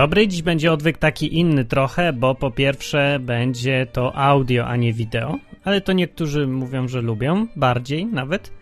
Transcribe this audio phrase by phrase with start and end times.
[0.00, 0.28] dobry.
[0.28, 5.38] Dziś będzie odwyk taki inny trochę, bo po pierwsze będzie to audio, a nie wideo.
[5.64, 8.52] Ale to niektórzy mówią, że lubią bardziej nawet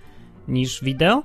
[0.48, 1.22] niż wideo.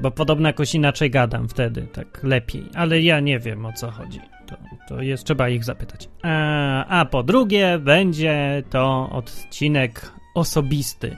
[0.00, 2.64] Bo podobno jakoś inaczej gadam wtedy, tak lepiej.
[2.74, 4.20] Ale ja nie wiem o co chodzi.
[4.46, 4.56] To,
[4.88, 6.08] to jest, trzeba ich zapytać.
[6.22, 11.16] A, a po drugie będzie to odcinek osobisty.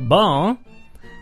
[0.00, 0.54] Bo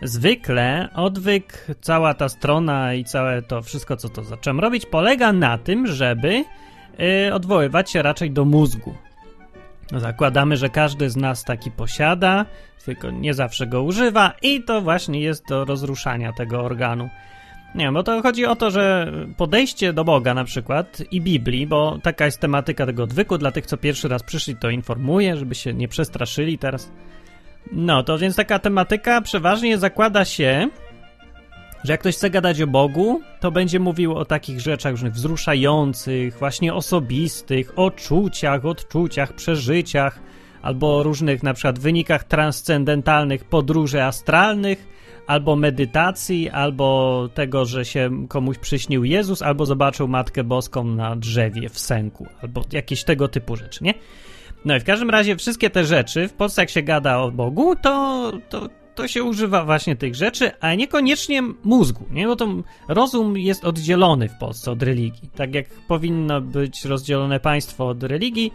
[0.03, 5.57] Zwykle odwyk, cała ta strona i całe to wszystko, co to zacząłem robić, polega na
[5.57, 6.43] tym, żeby
[7.27, 8.95] y, odwoływać się raczej do mózgu.
[9.91, 12.45] Zakładamy, że każdy z nas taki posiada,
[12.85, 17.09] tylko nie zawsze go używa, i to właśnie jest do rozruszania tego organu.
[17.75, 21.99] Nie bo to chodzi o to, że podejście do Boga na przykład i Biblii, bo
[22.03, 25.73] taka jest tematyka tego odwyku, dla tych, co pierwszy raz przyszli, to informuję, żeby się
[25.73, 26.91] nie przestraszyli teraz
[27.71, 30.69] no, to więc taka tematyka przeważnie zakłada się,
[31.83, 36.37] że jak ktoś chce gadać o Bogu, to będzie mówił o takich rzeczach różnych wzruszających,
[36.37, 40.19] właśnie osobistych, o czuciach, odczuciach, przeżyciach,
[40.61, 44.87] albo różnych na przykład wynikach transcendentalnych podróży astralnych,
[45.27, 51.69] albo medytacji, albo tego, że się komuś przyśnił Jezus, albo zobaczył Matkę Boską na drzewie
[51.69, 53.93] w sęku, albo jakieś tego typu rzeczy, nie?
[54.65, 57.75] No i w każdym razie wszystkie te rzeczy, w Polsce jak się gada o Bogu,
[57.75, 62.27] to, to, to się używa właśnie tych rzeczy, a niekoniecznie mózgu, nie?
[62.27, 62.47] Bo to
[62.87, 65.29] rozum jest oddzielony w Polsce od religii.
[65.35, 68.53] Tak jak powinno być rozdzielone państwo od religii,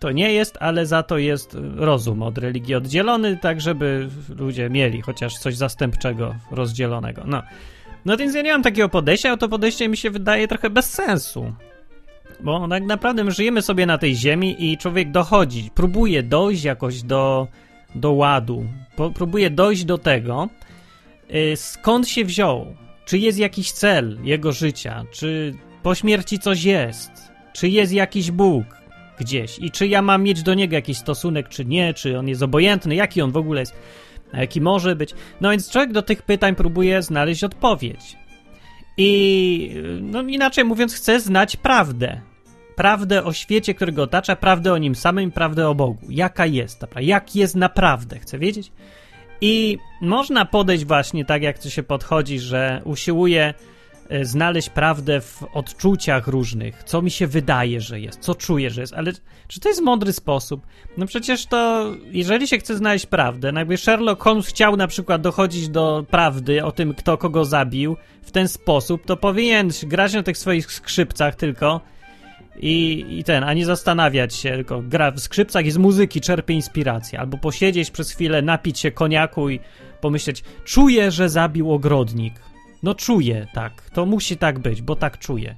[0.00, 4.08] to nie jest, ale za to jest rozum od religii oddzielony, tak żeby
[4.38, 7.22] ludzie mieli chociaż coś zastępczego rozdzielonego.
[7.26, 7.42] No.
[8.04, 10.90] No więc ja nie mam takiego podejścia, a to podejście mi się wydaje trochę bez
[10.92, 11.52] sensu.
[12.44, 17.02] Bo tak naprawdę my żyjemy sobie na tej ziemi i człowiek dochodzi, próbuje dojść jakoś
[17.02, 17.48] do,
[17.94, 18.66] do ładu,
[19.14, 20.48] próbuje dojść do tego,
[21.28, 27.10] yy, skąd się wziął, czy jest jakiś cel jego życia, czy po śmierci coś jest,
[27.52, 28.64] czy jest jakiś Bóg
[29.18, 32.42] gdzieś i czy ja mam mieć do niego jakiś stosunek, czy nie, czy on jest
[32.42, 33.74] obojętny, jaki on w ogóle jest,
[34.32, 35.14] jaki może być.
[35.40, 38.16] No więc człowiek do tych pytań próbuje znaleźć odpowiedź.
[38.96, 42.33] I no inaczej mówiąc, chce znać prawdę.
[42.76, 46.06] Prawdę o świecie, który go otacza, prawdę o nim samym, prawdę o Bogu.
[46.08, 47.08] Jaka jest ta prawda?
[47.08, 48.18] Jak jest naprawdę?
[48.18, 48.72] Chcę wiedzieć.
[49.40, 53.54] I można podejść właśnie tak, jak to się podchodzi, że usiłuje
[54.22, 58.94] znaleźć prawdę w odczuciach różnych, co mi się wydaje, że jest, co czuję, że jest,
[58.94, 59.12] ale
[59.48, 60.66] czy to jest mądry sposób?
[60.96, 65.22] No przecież to, jeżeli się chce znaleźć prawdę, no jakby Sherlock Holmes chciał na przykład
[65.22, 70.22] dochodzić do prawdy o tym, kto kogo zabił w ten sposób, to powinien grać na
[70.22, 71.80] tych swoich skrzypcach tylko
[72.56, 76.54] i, i ten, a nie zastanawiać się, tylko gra w skrzypcach i z muzyki czerpie
[76.54, 79.60] inspirację, albo posiedzieć przez chwilę, napić się koniaku i
[80.00, 82.34] pomyśleć, czuję, że zabił ogrodnik
[82.84, 85.56] no czuję tak, to musi tak być, bo tak czuję.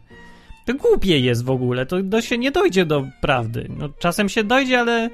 [0.64, 3.66] To głupie jest w ogóle, to, to się nie dojdzie do prawdy.
[3.78, 5.10] No, czasem się dojdzie, ale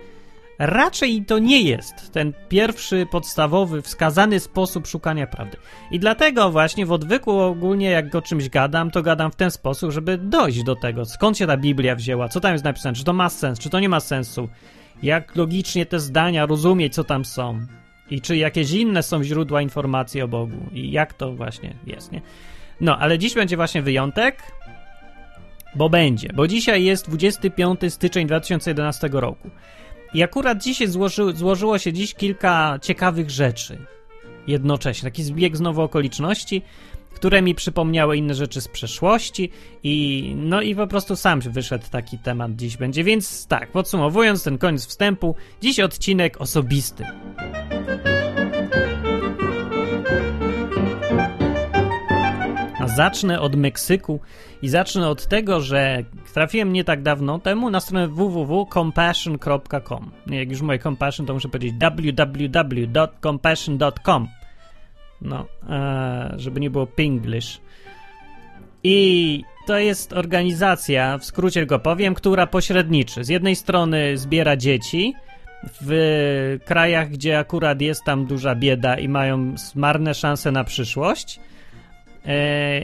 [0.66, 5.56] raczej to nie jest ten pierwszy, podstawowy, wskazany sposób szukania prawdy.
[5.90, 9.90] I dlatego właśnie w odwyku ogólnie, jak o czymś gadam, to gadam w ten sposób,
[9.90, 13.12] żeby dojść do tego, skąd się ta Biblia wzięła, co tam jest napisane, czy to
[13.12, 14.48] ma sens, czy to nie ma sensu,
[15.02, 17.66] jak logicznie te zdania rozumieć, co tam są.
[18.10, 22.20] I czy jakieś inne są źródła informacji o Bogu i jak to właśnie jest, nie?
[22.80, 24.42] No, ale dziś będzie właśnie wyjątek,
[25.74, 29.50] bo będzie, bo dzisiaj jest 25 styczeń 2011 roku.
[30.14, 33.78] I akurat dzisiaj złoży, złożyło się dziś kilka ciekawych rzeczy
[34.46, 35.10] jednocześnie.
[35.10, 36.62] Taki zbieg znowu okoliczności,
[37.14, 39.50] które mi przypomniały inne rzeczy z przeszłości
[39.82, 43.04] i no i po prostu sam wyszedł taki temat dziś będzie.
[43.04, 47.04] Więc tak, podsumowując ten koniec wstępu, dziś odcinek osobisty.
[52.96, 54.20] zacznę od Meksyku
[54.62, 56.04] i zacznę od tego, że
[56.34, 60.10] trafiłem nie tak dawno temu na stronę www.compassion.com.
[60.26, 64.28] Jak już moje compassion, to muszę powiedzieć www.compassion.com.
[65.22, 67.60] No, e, żeby nie było pinglish.
[68.84, 73.24] I to jest organizacja, w skrócie tylko powiem, która pośredniczy.
[73.24, 75.14] Z jednej strony zbiera dzieci
[75.80, 81.40] w krajach, gdzie akurat jest tam duża bieda i mają marne szanse na przyszłość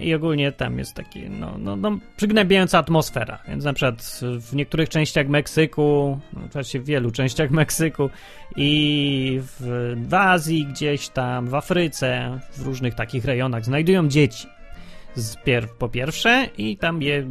[0.02, 3.38] I ogólnie tam jest taki, no, no, no, przygnębiająca atmosfera.
[3.48, 8.10] Więc na przykład w niektórych częściach Meksyku, no, właściwie w wielu częściach Meksyku
[8.56, 14.46] i w, w Azji gdzieś tam, w Afryce, w różnych takich rejonach znajdują dzieci.
[15.14, 17.26] Z pier po pierwsze i tam je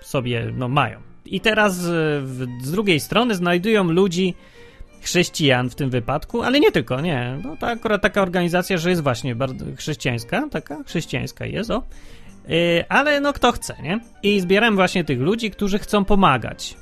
[0.00, 1.00] sobie, no, mają.
[1.26, 1.88] I teraz z,
[2.62, 4.34] z drugiej strony znajdują ludzi,
[5.02, 7.38] chrześcijan w tym wypadku, ale nie tylko, nie.
[7.44, 11.82] No to akurat taka organizacja, że jest właśnie bardzo chrześcijańska, taka chrześcijańska jest, o.
[12.48, 14.00] Yy, ale no kto chce, nie?
[14.22, 16.76] I zbieram właśnie tych ludzi, którzy chcą pomagać.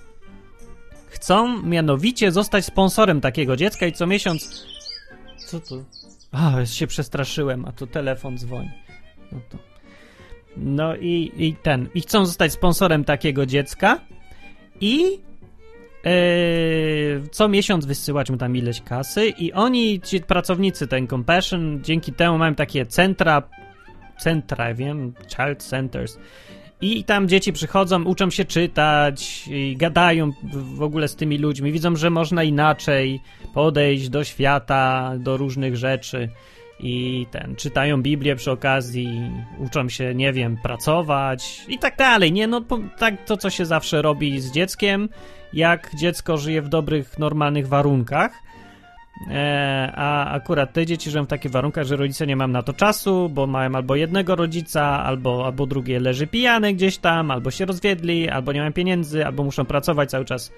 [1.06, 4.66] Chcą mianowicie zostać sponsorem takiego dziecka i co miesiąc...
[5.46, 5.84] Co to?
[6.32, 8.70] A, się przestraszyłem, a to telefon dzwoni.
[9.32, 9.58] No to...
[10.56, 11.88] No i, i ten.
[11.94, 14.00] I chcą zostać sponsorem takiego dziecka
[14.80, 15.20] i
[17.30, 22.38] co miesiąc wysyłać mu tam ileś kasy i oni, ci pracownicy ten Compassion, dzięki temu
[22.38, 23.42] mają takie centra,
[24.18, 26.18] centra, wiem, child centers.
[26.82, 32.10] I tam dzieci przychodzą, uczą się czytać gadają w ogóle z tymi ludźmi, widzą, że
[32.10, 33.20] można inaczej
[33.54, 36.28] podejść do świata, do różnych rzeczy.
[36.82, 42.46] I ten, czytają Biblię przy okazji, uczą się, nie wiem, pracować i tak dalej, nie,
[42.46, 42.64] no
[42.98, 45.08] tak to, co się zawsze robi z dzieckiem,
[45.52, 48.32] jak dziecko żyje w dobrych, normalnych warunkach,
[49.30, 52.72] e, a akurat te dzieci żyją w takich warunkach, że rodzice nie mają na to
[52.72, 57.64] czasu, bo mają albo jednego rodzica, albo, albo drugie leży pijany gdzieś tam, albo się
[57.64, 60.52] rozwiedli, albo nie mają pieniędzy, albo muszą pracować cały czas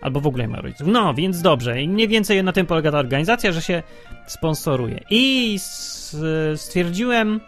[0.00, 0.86] albo w ogóle nie ma rodziców.
[0.86, 1.82] No, więc dobrze.
[1.82, 3.82] I mniej więcej na tym polega ta organizacja, że się
[4.26, 5.00] sponsoruje.
[5.10, 5.56] I
[6.56, 7.40] stwierdziłem,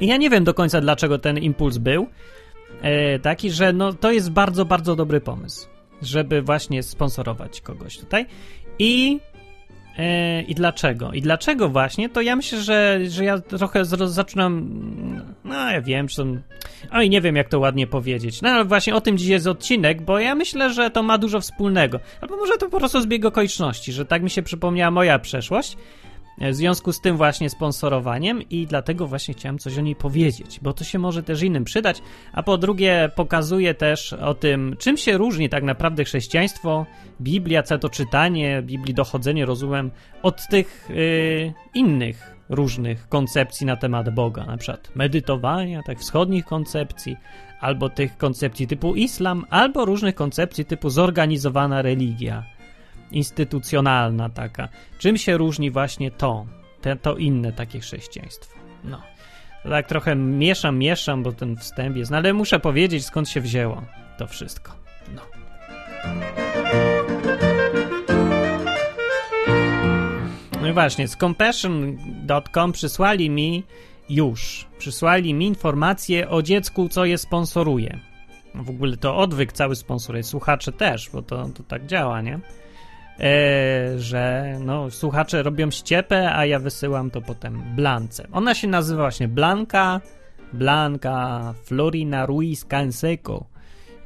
[0.00, 2.06] ja nie wiem do końca dlaczego ten impuls był,
[2.82, 5.68] e, taki, że no, to jest bardzo, bardzo dobry pomysł,
[6.02, 8.26] żeby właśnie sponsorować kogoś tutaj.
[8.78, 9.20] I
[9.98, 11.12] E, I dlaczego?
[11.12, 12.08] I dlaczego właśnie?
[12.08, 14.70] To ja myślę, że, że ja trochę zaczynam.
[15.44, 16.24] No, ja wiem, że.
[16.92, 18.42] Oj, nie wiem, jak to ładnie powiedzieć.
[18.42, 21.40] No, ale właśnie o tym dziś jest odcinek, bo ja myślę, że to ma dużo
[21.40, 22.00] wspólnego.
[22.20, 25.76] Albo może to po prostu zbieg okoliczności, że tak mi się przypomniała moja przeszłość.
[26.38, 30.72] W związku z tym właśnie sponsorowaniem i dlatego właśnie chciałem coś o niej powiedzieć, bo
[30.72, 32.02] to się może też innym przydać,
[32.32, 36.86] a po drugie pokazuje też o tym, czym się różni tak naprawdę chrześcijaństwo,
[37.20, 39.90] Biblia, całe to czytanie Biblii, dochodzenie, rozumem,
[40.22, 47.16] od tych yy, innych różnych koncepcji na temat Boga, na przykład medytowania, tak wschodnich koncepcji,
[47.60, 52.44] albo tych koncepcji typu islam, albo różnych koncepcji typu zorganizowana religia
[53.12, 54.68] instytucjonalna taka.
[54.98, 56.46] Czym się różni właśnie to,
[56.80, 58.58] te, to inne takie chrześcijaństwo?
[58.84, 59.02] No.
[59.70, 63.82] tak trochę mieszam, mieszam, bo ten wstęp jest, no ale muszę powiedzieć, skąd się wzięło
[64.18, 64.72] to wszystko.
[65.14, 65.22] No.
[70.62, 73.64] No i właśnie, z compassion.com przysłali mi
[74.08, 77.98] już, przysłali mi informacje o dziecku, co je sponsoruje.
[78.54, 82.40] W ogóle to odwyk cały sponsoruje, słuchacze też, bo to, to tak działa, nie?
[83.20, 88.28] E, że no, słuchacze robią ściepę, a ja wysyłam to potem Blance.
[88.32, 90.00] Ona się nazywa właśnie Blanka,
[90.52, 93.44] Blanka Florina Ruiz Canseco.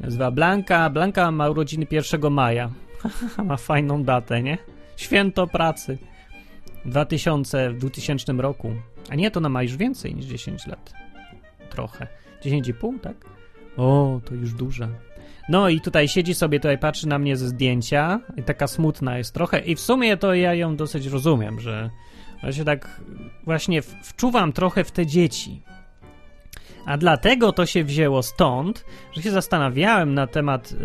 [0.00, 0.90] Nazywa Blanka.
[0.90, 2.70] Blanka ma urodziny 1 maja.
[3.44, 4.58] ma fajną datę, nie?
[4.96, 5.98] Święto pracy.
[6.84, 8.74] 2000, w 2000 roku.
[9.10, 10.92] A nie, to ona ma już więcej niż 10 lat.
[11.70, 12.06] Trochę.
[12.44, 13.16] 10,5, tak?
[13.76, 14.88] O, to już duża.
[15.48, 19.34] No i tutaj siedzi sobie, tutaj patrzy na mnie ze zdjęcia i taka smutna jest
[19.34, 21.90] trochę i w sumie to ja ją dosyć rozumiem, że
[22.42, 23.00] ja się tak
[23.44, 25.62] właśnie wczuwam trochę w te dzieci.
[26.86, 30.78] A dlatego to się wzięło stąd, że się zastanawiałem na temat yy,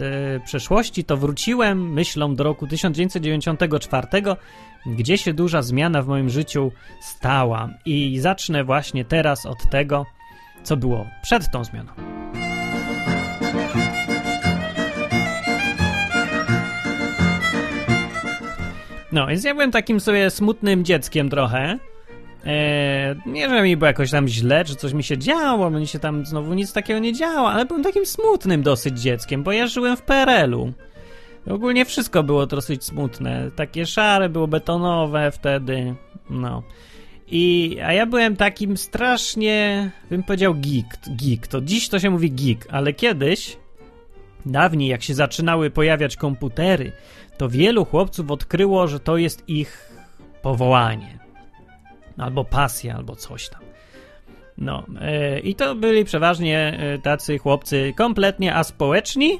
[0.45, 4.07] przeszłości, to wróciłem myślą do roku 1994,
[4.85, 7.69] gdzie się duża zmiana w moim życiu stała.
[7.85, 10.05] I zacznę właśnie teraz od tego,
[10.63, 12.20] co było przed tą zmianą.
[19.11, 21.77] No, więc ja byłem takim sobie smutnym dzieckiem trochę.
[22.45, 25.99] Eee, nie, że mi było jakoś tam źle, czy coś mi się działo, mi się
[25.99, 29.97] tam znowu nic takiego nie działo, ale byłem takim smutnym dosyć dzieckiem, bo ja żyłem
[29.97, 30.73] w PRL-u.
[31.49, 33.51] Ogólnie wszystko było dosyć smutne.
[33.55, 35.95] Takie szare, było betonowe wtedy.
[36.29, 36.63] No.
[37.27, 40.97] I, a ja byłem takim strasznie, bym powiedział, geek.
[41.07, 41.47] geek.
[41.47, 43.57] To dziś to się mówi geek, ale kiedyś,
[44.45, 46.91] dawniej, jak się zaczynały pojawiać komputery,
[47.41, 49.91] to wielu chłopców odkryło, że to jest ich
[50.41, 51.19] powołanie.
[52.17, 53.61] Albo pasja, albo coś tam.
[54.57, 54.83] No,
[55.33, 59.39] yy, i to byli przeważnie yy, tacy chłopcy kompletnie aspołeczni,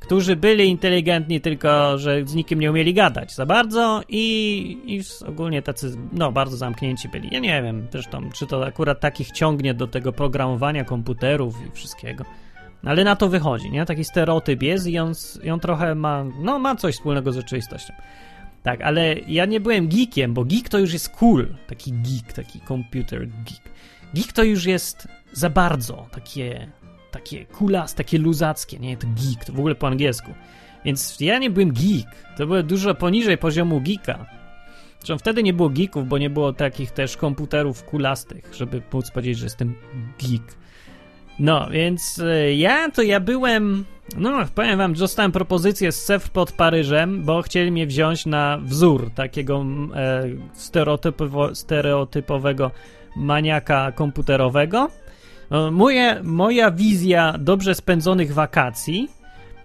[0.00, 5.62] którzy byli inteligentni, tylko że z nikim nie umieli gadać za bardzo i, i ogólnie
[5.62, 7.28] tacy, no, bardzo zamknięci byli.
[7.32, 12.24] Ja nie wiem zresztą, czy to akurat takich ciągnie do tego programowania komputerów i wszystkiego.
[12.84, 13.86] Ale na to wychodzi, nie?
[13.86, 15.12] Taki stereotyp jest i on,
[15.42, 17.94] i on trochę ma, no ma coś wspólnego z rzeczywistością.
[18.62, 21.54] Tak, ale ja nie byłem geekiem, bo geek to już jest cool.
[21.66, 23.72] Taki geek, taki computer geek.
[24.14, 26.68] Geek to już jest za bardzo takie,
[27.10, 28.96] takie kulas, takie luzackie, nie?
[28.96, 30.34] To geek, to w ogóle po angielsku.
[30.84, 32.06] Więc ja nie byłem geek.
[32.36, 34.26] To było dużo poniżej poziomu geeka.
[34.98, 39.38] Zresztą wtedy nie było geeków, bo nie było takich też komputerów kulastych, żeby móc powiedzieć,
[39.38, 39.74] że jestem
[40.18, 40.56] geek.
[41.38, 43.84] No, więc y, ja to ja byłem.
[44.16, 49.10] No, powiem wam, dostałem propozycję z CEF pod Paryżem, bo chcieli mnie wziąć na wzór
[49.14, 52.70] takiego e, stereotypowo, stereotypowego
[53.16, 54.90] maniaka komputerowego.
[55.50, 59.08] No, moje, moja wizja dobrze spędzonych wakacji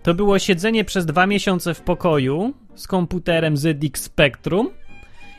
[0.04, 4.70] to było siedzenie przez dwa miesiące w pokoju z komputerem ZX Spectrum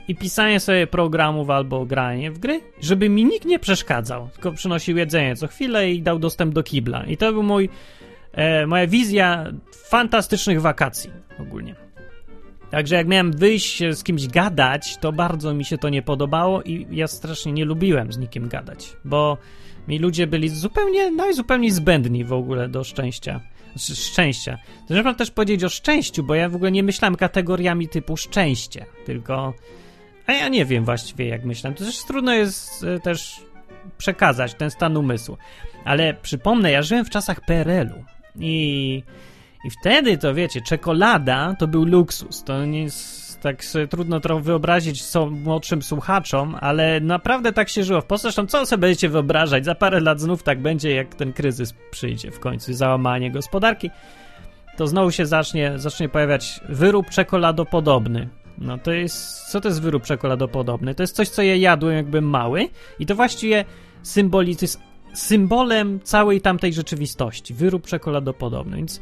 [0.08, 4.96] i pisanie sobie programów albo granie w gry, żeby mi nikt nie przeszkadzał, tylko przynosił
[4.96, 7.04] jedzenie co chwilę i dał dostęp do kibla.
[7.04, 7.68] I to był mój,
[8.32, 11.10] e, moja wizja fantastycznych wakacji
[11.40, 11.74] ogólnie.
[12.70, 16.86] Także jak miałem wyjść z kimś gadać, to bardzo mi się to nie podobało i
[16.90, 19.38] ja strasznie nie lubiłem z nikim gadać, bo
[19.88, 23.40] mi ludzie byli zupełnie, najzupełniej zbędni w ogóle do szczęścia.
[23.76, 24.58] Szczęścia.
[24.88, 29.54] Trzeba też powiedzieć o szczęściu, bo ja w ogóle nie myślałem kategoriami typu szczęście, tylko
[30.28, 31.76] a ja nie wiem właściwie, jak myślałem.
[31.76, 33.40] To też trudno jest e, też
[33.98, 35.36] przekazać ten stan umysłu.
[35.84, 38.04] Ale przypomnę, ja żyłem w czasach PRL-u
[38.38, 39.02] i,
[39.64, 42.44] i wtedy to wiecie, czekolada to był luksus.
[42.44, 47.84] To nie jest tak sobie trudno trochę wyobrazić co młodszym słuchaczom, ale naprawdę tak się
[47.84, 48.22] żyło w Polsce.
[48.22, 49.64] Zresztą co sobie będziecie wyobrażać?
[49.64, 53.90] Za parę lat znów tak będzie, jak ten kryzys przyjdzie w końcu, załamanie gospodarki.
[54.76, 58.28] To znowu się zacznie, zacznie pojawiać wyrób czekoladopodobny
[58.60, 60.94] no to jest, co to jest wyrób czekoladopodobny?
[60.94, 63.64] To jest coś, co ja jadłem jakby mały i to właściwie
[64.02, 64.80] symboli, jest
[65.14, 67.54] symbolem całej tamtej rzeczywistości.
[67.54, 68.76] Wyrób czekoladopodobny.
[68.76, 69.00] Więc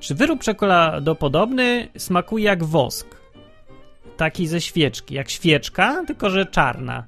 [0.00, 3.16] czy wyrób czekoladopodobny smakuje jak wosk?
[4.16, 7.04] Taki ze świeczki, jak świeczka, tylko że czarna.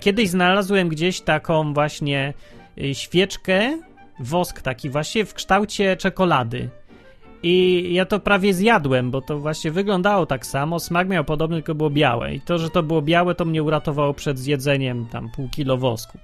[0.00, 2.34] Kiedyś znalazłem gdzieś taką właśnie
[2.78, 3.78] y, świeczkę,
[4.20, 6.68] wosk taki właśnie w kształcie czekolady.
[7.42, 10.80] I ja to prawie zjadłem, bo to właśnie wyglądało tak samo.
[10.80, 12.34] Smak miał podobny, tylko było białe.
[12.34, 16.18] I to, że to było białe, to mnie uratowało przed zjedzeniem tam pół kilo wosku.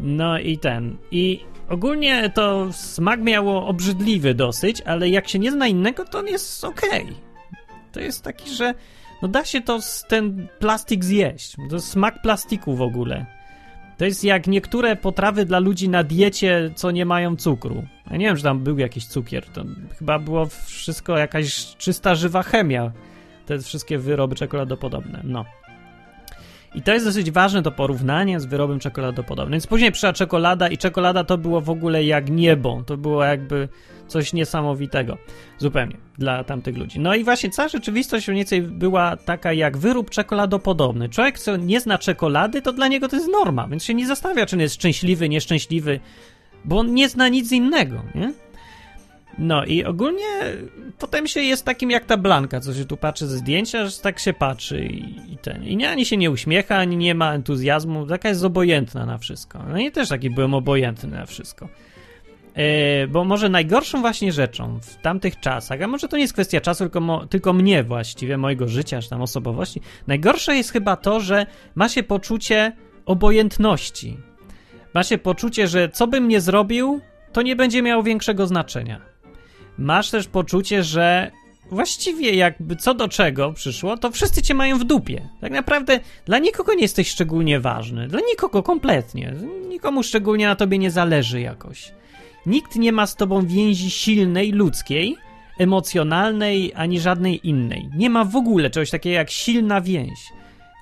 [0.00, 0.96] No i ten.
[1.10, 6.26] I ogólnie to smak miało obrzydliwy dosyć, ale jak się nie zna innego, to on
[6.26, 7.02] jest okej.
[7.02, 7.14] Okay.
[7.92, 8.74] To jest taki, że
[9.22, 11.56] no da się to ten plastik zjeść.
[11.70, 13.26] To smak plastiku w ogóle.
[14.02, 17.86] To jest jak niektóre potrawy dla ludzi na diecie, co nie mają cukru.
[18.10, 19.46] Ja nie wiem, czy tam był jakiś cukier.
[19.46, 19.64] To
[19.98, 22.92] chyba było wszystko jakaś czysta, żywa chemia.
[23.46, 25.20] Te wszystkie wyroby czekoladopodobne.
[25.24, 25.44] No.
[26.74, 29.52] I to jest dosyć ważne, to porównanie z wyrobem czekoladopodobnym.
[29.52, 32.82] Więc później przyszła czekolada i czekolada to było w ogóle jak niebo.
[32.86, 33.68] To było jakby
[34.12, 35.18] coś niesamowitego.
[35.58, 37.00] Zupełnie dla tamtych ludzi.
[37.00, 41.08] No i właśnie cała rzeczywistość mniej więcej była taka jak wyrób czekoladopodobny.
[41.08, 44.46] Człowiek, co nie zna czekolady, to dla niego to jest norma, więc się nie zastanawia,
[44.46, 46.00] czy on jest szczęśliwy, nieszczęśliwy,
[46.64, 48.32] bo on nie zna nic innego, nie?
[49.38, 50.26] No i ogólnie
[50.98, 54.18] potem się jest takim jak ta Blanka, co się tu patrzy ze zdjęcia, że tak
[54.18, 55.64] się patrzy i, ten.
[55.64, 59.58] I nie, ani się nie uśmiecha, ani nie ma entuzjazmu, taka jest obojętna na wszystko.
[59.68, 61.68] No i też taki byłem obojętny na wszystko.
[62.54, 66.60] E, bo może najgorszą właśnie rzeczą w tamtych czasach, a może to nie jest kwestia
[66.60, 71.20] czasu, tylko, mo, tylko mnie właściwie, mojego życia, czy tam osobowości, najgorsze jest chyba to,
[71.20, 72.72] że ma się poczucie
[73.06, 74.16] obojętności.
[74.94, 77.00] Ma się poczucie, że co bym nie zrobił,
[77.32, 79.12] to nie będzie miało większego znaczenia
[79.78, 81.30] masz też poczucie, że
[81.70, 85.28] właściwie jakby co do czego przyszło, to wszyscy cię mają w dupie.
[85.40, 88.08] Tak naprawdę dla nikogo nie jesteś szczególnie ważny.
[88.08, 89.34] Dla nikogo kompletnie.
[89.68, 91.92] Nikomu szczególnie na tobie nie zależy jakoś.
[92.46, 95.16] Nikt nie ma z tobą więzi silnej, ludzkiej,
[95.58, 97.90] emocjonalnej, ani żadnej innej.
[97.96, 100.32] Nie ma w ogóle czegoś takiego jak silna więź.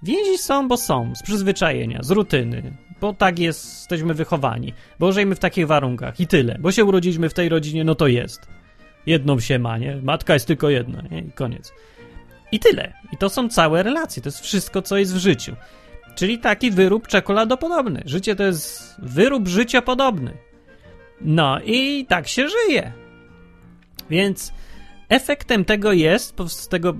[0.02, 5.35] Więzi są, bo są, z przyzwyczajenia, z rutyny, bo tak jest, jesteśmy wychowani, bo żyjemy
[5.35, 8.49] w takich warunkach i tyle, bo się urodziliśmy w tej rodzinie, no to jest.
[9.07, 9.97] Jedną się ma, nie?
[10.02, 11.19] Matka jest tylko jedna, nie?
[11.19, 11.73] I koniec.
[12.52, 12.93] I tyle.
[13.12, 14.23] I to są całe relacje.
[14.23, 15.57] To jest wszystko, co jest w życiu.
[16.14, 18.02] Czyli taki wyrób czekoladopodobny.
[18.05, 20.33] Życie to jest wyrób życiopodobny.
[21.21, 22.93] No i tak się żyje.
[24.11, 24.53] Więc
[25.09, 26.95] efektem tego jest, z tego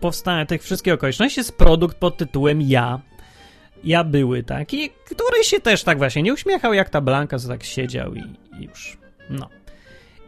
[0.00, 3.00] powstania tych wszystkich okoliczności, jest produkt pod tytułem Ja.
[3.84, 7.64] Ja były taki, który się też tak właśnie nie uśmiechał, jak ta Blanka, co tak
[7.64, 8.22] siedział i,
[8.60, 8.98] i już.
[9.30, 9.48] No.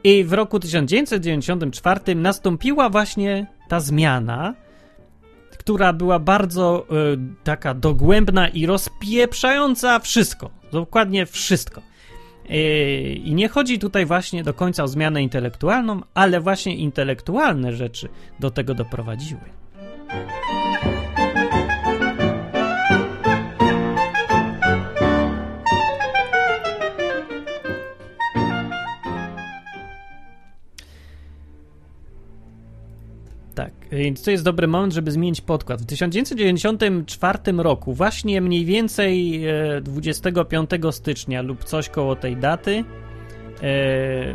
[0.05, 4.55] I w roku 1994 nastąpiła właśnie ta zmiana,
[5.59, 10.51] która była bardzo y, taka dogłębna i rozpieprzająca wszystko.
[10.73, 11.83] Dokładnie wszystko.
[12.51, 18.09] Y, I nie chodzi tutaj właśnie do końca o zmianę intelektualną, ale właśnie intelektualne rzeczy
[18.41, 19.41] do tego doprowadziły.
[33.93, 35.83] Więc to jest dobry moment, żeby zmienić podkład.
[35.83, 39.43] W 1994 roku, właśnie mniej więcej
[39.83, 42.85] 25 e, stycznia lub coś koło tej daty,
[43.63, 44.35] e,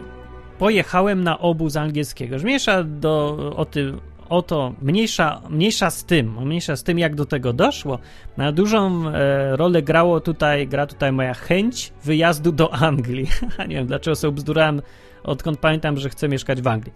[0.60, 2.38] pojechałem na obóz angielskiego.
[2.44, 7.26] Mniejsza do, o tym, o to, mniejsza, mniejsza z tym, mniejsza z tym, jak do
[7.26, 8.00] tego doszło.
[8.38, 13.28] Na dużą e, rolę grało tutaj, gra tutaj moja chęć wyjazdu do Anglii.
[13.70, 14.82] Nie wiem, dlaczego sobie bzdurałem,
[15.24, 16.94] odkąd pamiętam, że chcę mieszkać w Anglii.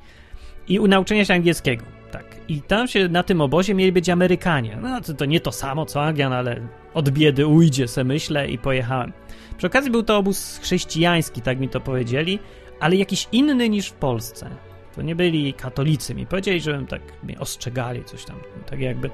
[0.67, 2.26] I nauczenia się angielskiego, tak.
[2.47, 4.77] I tam się na tym obozie mieli być Amerykanie.
[4.81, 6.61] No to, to nie to samo co Anglian, ale
[6.93, 9.13] od biedy ujdzie, se myślę i pojechałem.
[9.57, 12.39] Przy okazji był to obóz chrześcijański, tak mi to powiedzieli,
[12.79, 14.49] ale jakiś inny niż w Polsce.
[14.95, 16.15] To nie byli katolicy.
[16.15, 18.35] Mi powiedzieli, żebym tak mnie ostrzegali, coś tam,
[18.69, 19.09] tak jakby.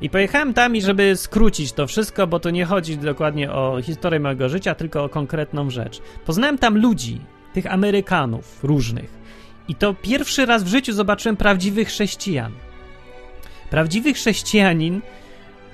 [0.00, 4.20] I pojechałem tam i żeby skrócić to wszystko, bo to nie chodzi dokładnie o historię
[4.20, 6.02] mojego życia, tylko o konkretną rzecz.
[6.26, 7.20] Poznałem tam ludzi,
[7.52, 9.23] tych Amerykanów różnych.
[9.68, 12.52] I to pierwszy raz w życiu zobaczyłem prawdziwych chrześcijan.
[13.70, 15.00] Prawdziwy chrześcijanin,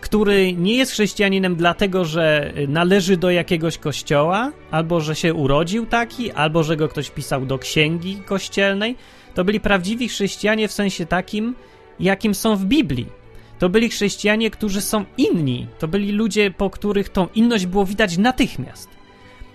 [0.01, 6.33] który nie jest chrześcijaninem dlatego, że należy do jakiegoś kościoła, albo że się urodził taki,
[6.33, 8.97] albo że go ktoś pisał do księgi kościelnej,
[9.35, 11.55] to byli prawdziwi chrześcijanie w sensie takim,
[12.01, 13.07] jakim są w Biblii.
[13.59, 15.67] To byli chrześcijanie, którzy są inni.
[15.79, 19.00] To byli ludzie, po których tą inność było widać natychmiast.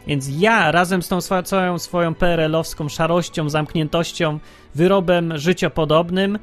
[0.07, 4.39] Więc ja razem z tą całą swoją PRL-owską szarością, zamkniętością,
[4.75, 6.39] wyrobem życiopodobnym,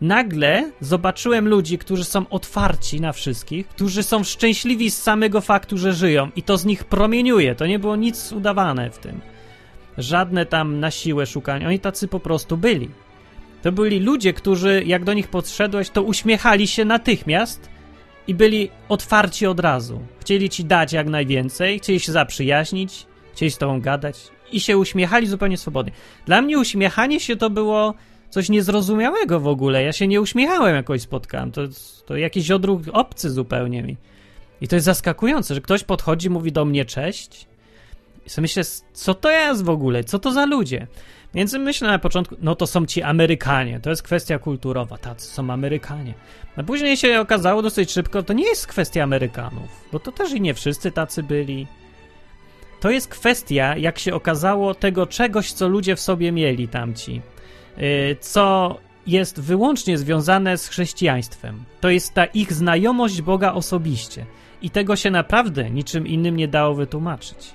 [0.00, 5.92] nagle zobaczyłem ludzi, którzy są otwarci na wszystkich, którzy są szczęśliwi z samego faktu, że
[5.92, 7.54] żyją i to z nich promieniuje.
[7.54, 9.20] To nie było nic udawane w tym.
[9.98, 11.68] Żadne tam na siłę szukania.
[11.68, 12.90] Oni tacy po prostu byli.
[13.62, 17.68] To byli ludzie, którzy, jak do nich podszedłeś, to uśmiechali się natychmiast
[18.26, 20.00] i byli otwarci od razu.
[20.20, 24.16] Chcieli ci dać jak najwięcej, chcieli się zaprzyjaźnić, chcieli z tobą gadać
[24.52, 25.92] i się uśmiechali zupełnie swobodnie.
[26.26, 27.94] Dla mnie uśmiechanie się to było
[28.30, 29.82] coś niezrozumiałego w ogóle.
[29.82, 31.52] Ja się nie uśmiechałem jakoś spotkałem.
[31.52, 31.62] To,
[32.06, 33.96] to jakiś odruch obcy zupełnie mi.
[34.60, 37.46] I to jest zaskakujące, że ktoś podchodzi, mówi do mnie cześć.
[38.26, 38.62] I sobie myślę,
[38.92, 40.04] co to jest w ogóle?
[40.04, 40.86] Co to za ludzie?
[41.36, 45.50] Więc myślę na początku, no to są ci Amerykanie, to jest kwestia kulturowa, tacy są
[45.50, 46.14] Amerykanie.
[46.56, 50.40] A później się okazało dosyć szybko, to nie jest kwestia Amerykanów, bo to też i
[50.40, 51.66] nie wszyscy tacy byli.
[52.80, 57.22] To jest kwestia, jak się okazało, tego czegoś, co ludzie w sobie mieli tamci,
[57.78, 61.64] y, co jest wyłącznie związane z chrześcijaństwem.
[61.80, 64.26] To jest ta ich znajomość Boga osobiście.
[64.62, 67.54] I tego się naprawdę niczym innym nie dało wytłumaczyć.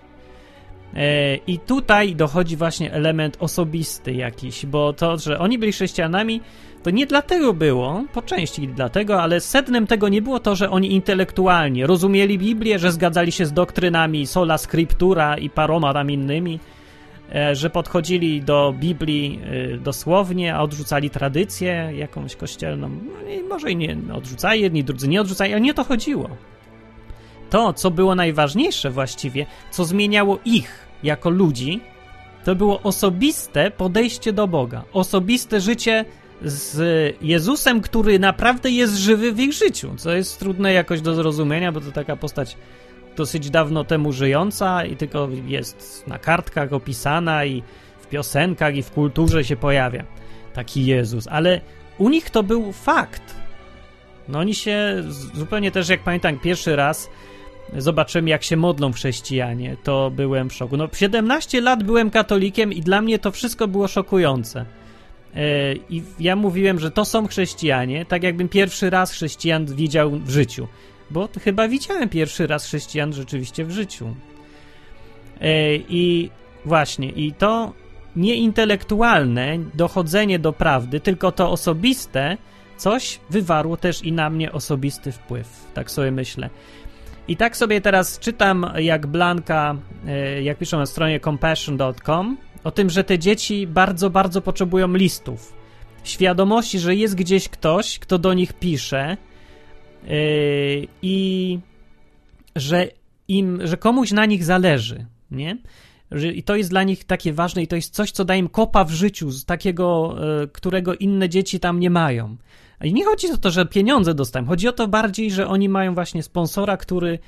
[0.95, 6.41] E, I tutaj dochodzi właśnie element osobisty jakiś, bo to, że oni byli chrześcijanami,
[6.83, 10.93] to nie dlatego było, po części dlatego, ale sednem tego nie było to, że oni
[10.93, 16.59] intelektualnie rozumieli Biblię, że zgadzali się z doktrynami sola scriptura i paroma tam innymi,
[17.35, 19.39] e, że podchodzili do Biblii
[19.73, 22.89] e, dosłownie, a odrzucali tradycję jakąś kościelną.
[22.89, 26.29] No może i nie odrzucali, jedni drudzy nie odrzucali, ale nie to chodziło
[27.51, 31.81] to, co było najważniejsze właściwie, co zmieniało ich jako ludzi,
[32.43, 36.05] to było osobiste podejście do Boga, osobiste życie
[36.41, 36.77] z
[37.21, 41.81] Jezusem, który naprawdę jest żywy w ich życiu, co jest trudne jakoś do zrozumienia, bo
[41.81, 42.57] to taka postać
[43.15, 47.63] dosyć dawno temu żyjąca i tylko jest na kartkach opisana i
[48.01, 50.03] w piosenkach i w kulturze się pojawia
[50.53, 51.61] taki Jezus, ale
[51.97, 53.35] u nich to był fakt.
[54.27, 57.09] No oni się zupełnie też, jak pamiętam, pierwszy raz
[57.77, 60.77] zobaczymy, jak się modlą chrześcijanie, to byłem w szoku.
[60.77, 64.65] No, 17 lat byłem katolikiem i dla mnie to wszystko było szokujące.
[65.35, 70.29] E, I ja mówiłem, że to są chrześcijanie, tak jakbym pierwszy raz chrześcijan widział w
[70.29, 70.67] życiu.
[71.11, 74.15] Bo chyba widziałem pierwszy raz chrześcijan rzeczywiście w życiu.
[75.41, 76.29] E, I
[76.65, 77.73] właśnie, i to
[78.15, 82.37] nieintelektualne dochodzenie do prawdy, tylko to osobiste,
[82.77, 85.65] coś wywarło też i na mnie osobisty wpływ.
[85.73, 86.49] Tak sobie myślę.
[87.27, 89.75] I tak sobie teraz czytam, jak Blanka,
[90.07, 95.53] e, jak piszą na stronie compassion.com, o tym, że te dzieci bardzo, bardzo potrzebują listów.
[96.03, 99.17] Świadomości, że jest gdzieś ktoś, kto do nich pisze
[100.03, 101.59] yy, i
[102.55, 102.87] że
[103.27, 105.57] im, że komuś na nich zależy, nie?
[106.33, 108.83] I to jest dla nich takie ważne i to jest coś, co daje im kopa
[108.83, 112.37] w życiu, z takiego, yy, którego inne dzieci tam nie mają.
[112.83, 114.45] I nie chodzi o to, że pieniądze dostają.
[114.45, 117.19] Chodzi o to bardziej, że oni mają właśnie sponsora, który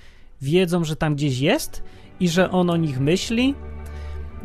[0.41, 1.83] wiedzą, że tam gdzieś jest
[2.19, 3.55] i że on o nich myśli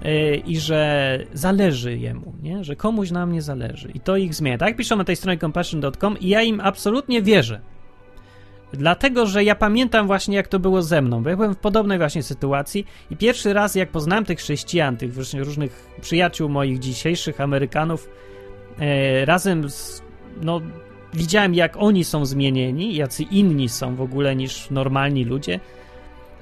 [0.03, 2.65] yy, i że zależy jemu, nie?
[2.65, 3.91] że komuś na mnie zależy.
[3.95, 4.59] I to ich zmienia.
[4.59, 7.61] Tak piszą na tej stronie compassion.com i ja im absolutnie wierzę.
[8.73, 11.99] Dlatego, że ja pamiętam właśnie, jak to było ze mną, bo ja byłem w podobnej
[11.99, 18.11] właśnie sytuacji i pierwszy raz, jak poznałem tych chrześcijan, tych różnych przyjaciół moich dzisiejszych Amerykanów,
[18.79, 20.03] e, razem z
[20.43, 20.61] no,
[21.15, 25.61] widziałem, jak oni są zmienieni, jacy inni są w ogóle niż normalni ludzie,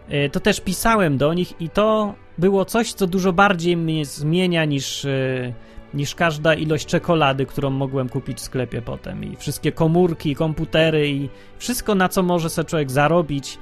[0.08, 4.64] e, to też pisałem do nich i to było coś, co dużo bardziej mnie zmienia
[4.64, 5.52] niż, e,
[5.94, 9.24] niż każda ilość czekolady, którą mogłem kupić w sklepie potem.
[9.24, 13.58] I wszystkie komórki, komputery i wszystko, na co może sobie człowiek zarobić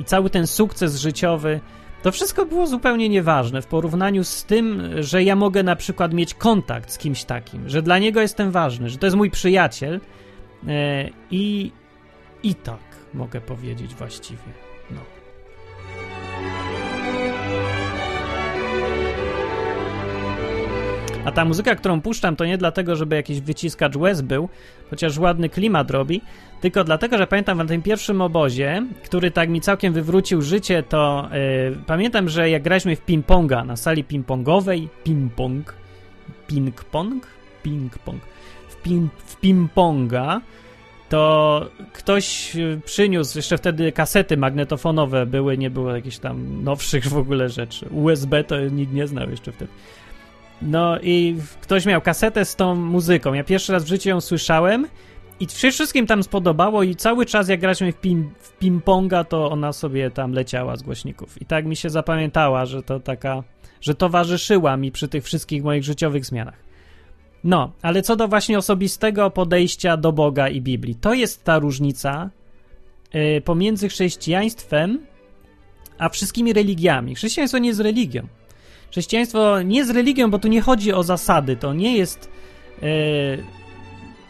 [0.00, 1.60] i cały ten sukces życiowy.
[2.02, 6.34] To wszystko było zupełnie nieważne w porównaniu z tym, że ja mogę na przykład mieć
[6.34, 10.00] kontakt z kimś takim, że dla niego jestem ważny, że to jest mój przyjaciel
[11.30, 11.72] i,
[12.42, 12.80] i tak
[13.14, 14.52] mogę powiedzieć właściwie.
[14.90, 15.00] No.
[21.26, 24.48] A ta muzyka, którą puszczam, to nie dlatego, żeby jakiś wyciskacz łez był,
[24.90, 26.20] chociaż ładny klimat robi,
[26.60, 31.28] tylko dlatego, że pamiętam na tym pierwszym obozie, który tak mi całkiem wywrócił życie, to
[31.32, 35.62] yy, pamiętam, że jak graliśmy w ping-ponga na sali ping-pongowej, ping-pong,
[36.48, 37.20] ping-pong,
[37.64, 38.35] ping-pong, w,
[39.26, 40.40] w ping-ponga,
[41.08, 47.48] to ktoś przyniósł, jeszcze wtedy kasety magnetofonowe były, nie było jakichś tam nowszych w ogóle
[47.48, 47.88] rzeczy.
[47.88, 49.70] USB to nikt nie znał jeszcze wtedy.
[50.62, 53.34] No i ktoś miał kasetę z tą muzyką.
[53.34, 54.86] Ja pierwszy raz w życiu ją słyszałem
[55.40, 57.96] i wszystkim tam spodobało i cały czas jak graliśmy w,
[58.38, 61.42] w ping-ponga, to ona sobie tam leciała z głośników.
[61.42, 63.42] I tak mi się zapamiętała, że to taka,
[63.80, 66.65] że towarzyszyła mi przy tych wszystkich moich życiowych zmianach.
[67.46, 72.30] No, ale co do właśnie osobistego podejścia do Boga i Biblii, to jest ta różnica
[73.14, 75.06] y, pomiędzy chrześcijaństwem
[75.98, 77.14] a wszystkimi religiami.
[77.14, 78.26] Chrześcijaństwo nie jest religią.
[78.90, 82.30] Chrześcijaństwo nie jest religią, bo tu nie chodzi o zasady, to nie jest.
[82.82, 82.88] Yy,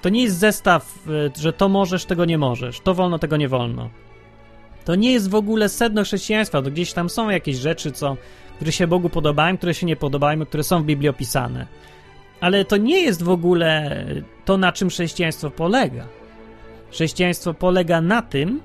[0.02, 3.48] to nie jest zestaw, yy, że to możesz, tego nie możesz, to wolno, tego nie
[3.48, 3.90] wolno.
[4.84, 8.16] To nie jest w ogóle sedno chrześcijaństwa, to gdzieś tam są jakieś rzeczy, co,
[8.56, 11.66] które się Bogu podobają, które się nie podobają, które są w Biblii opisane.
[12.40, 14.04] Ale to nie jest w ogóle
[14.44, 16.06] to, na czym chrześcijaństwo polega.
[16.90, 18.60] Chrześcijaństwo polega na tym,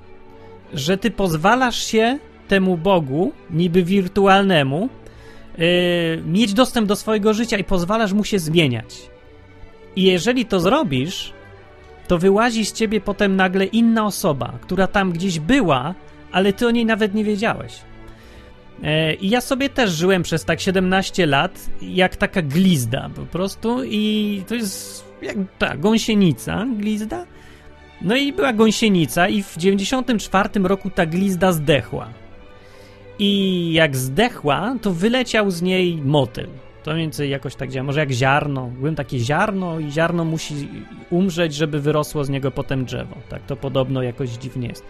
[0.74, 4.88] że ty pozwalasz się temu Bogu, niby wirtualnemu,
[5.58, 5.66] yy,
[6.26, 9.10] mieć dostęp do swojego życia i pozwalasz mu się zmieniać.
[9.96, 11.32] I jeżeli to zrobisz,
[12.08, 15.94] to wyłazi z ciebie potem nagle inna osoba, która tam gdzieś była,
[16.32, 17.72] ale ty o niej nawet nie wiedziałeś.
[18.82, 23.84] Yy, I ja sobie też żyłem przez tak 17 lat jak taka glizda po prostu
[23.84, 27.26] i to jest jak ta gąsienica, glizda.
[28.02, 32.08] No i była gąsienica i w 94 roku ta glizda zdechła.
[33.18, 36.48] I jak zdechła, to wyleciał z niej motyl.
[36.82, 37.84] To mniej więcej jakoś tak działa.
[37.84, 38.66] Może jak ziarno.
[38.66, 40.68] Byłem takie ziarno i ziarno musi
[41.10, 43.16] umrzeć, żeby wyrosło z niego potem drzewo.
[43.28, 44.84] Tak to podobno jakoś dziwnie jest.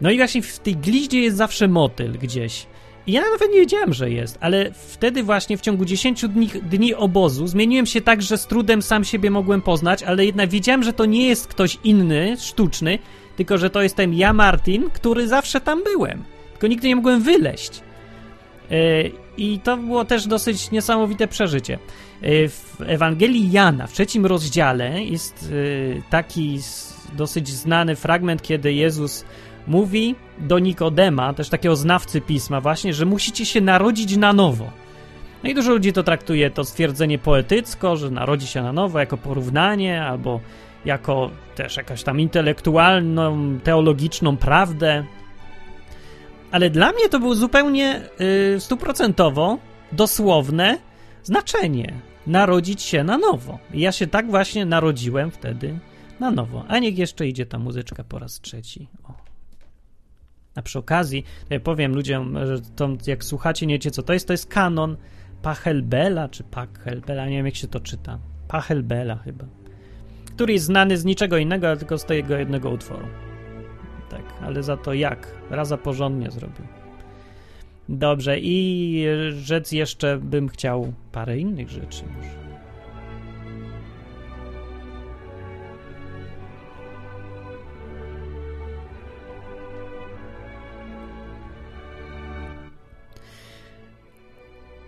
[0.00, 2.66] No i właśnie w tej gliździe jest zawsze motyl gdzieś.
[3.06, 7.46] Ja nawet nie wiedziałem, że jest, ale wtedy właśnie w ciągu 10 dni, dni obozu
[7.46, 11.04] zmieniłem się tak, że z trudem sam siebie mogłem poznać, ale jednak wiedziałem, że to
[11.04, 12.98] nie jest ktoś inny, sztuczny,
[13.36, 16.24] tylko że to jestem ja, Martin, który zawsze tam byłem
[16.64, 17.80] tylko nigdy nie mogłem wyleść.
[18.70, 18.74] E,
[19.36, 21.74] I to było też dosyć niesamowite przeżycie.
[22.22, 25.52] E, w Ewangelii Jana, w trzecim rozdziale, jest
[25.98, 26.60] e, taki
[27.12, 29.24] dosyć znany fragment, kiedy Jezus
[29.66, 34.70] mówi do Nikodema, też takiego znawcy pisma, właśnie, że musicie się narodzić na nowo.
[35.42, 39.16] No i dużo ludzi to traktuje to stwierdzenie poetycko, że narodzi się na nowo jako
[39.16, 40.40] porównanie, albo
[40.84, 45.04] jako też jakaś tam intelektualną, teologiczną prawdę
[46.54, 48.02] ale dla mnie to było zupełnie
[48.56, 49.58] y, stuprocentowo
[49.92, 50.78] dosłowne
[51.22, 51.94] znaczenie.
[52.26, 53.58] Narodzić się na nowo.
[53.72, 55.78] I ja się tak właśnie narodziłem wtedy
[56.20, 56.64] na nowo.
[56.68, 58.88] A niech jeszcze idzie ta muzyczka po raz trzeci.
[59.04, 59.23] O.
[60.54, 64.26] A przy okazji, ja powiem ludziom, że to, jak słuchacie, nie wiecie co to jest,
[64.26, 64.96] to jest kanon
[65.42, 68.18] Pachelbela, czy Pachelbela, nie wiem jak się to czyta.
[68.48, 69.44] Pachelbela chyba.
[70.24, 73.06] Który jest znany z niczego innego, tylko z tego jednego utworu
[74.16, 75.34] tak, ale za to jak?
[75.50, 76.66] Raza porządnie zrobił.
[77.88, 82.43] Dobrze, i rzec jeszcze bym chciał parę innych rzeczy może.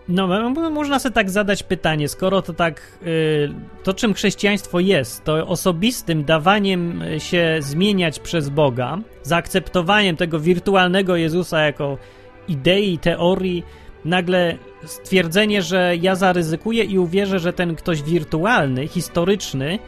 [0.09, 5.47] No, można sobie tak zadać pytanie, skoro to tak, y, to czym chrześcijaństwo jest, to
[5.47, 11.99] osobistym dawaniem się zmieniać przez Boga, zaakceptowaniem tego wirtualnego Jezusa jako
[12.49, 13.65] idei, teorii,
[14.05, 19.79] nagle stwierdzenie, że ja zaryzykuję i uwierzę, że ten ktoś wirtualny, historyczny,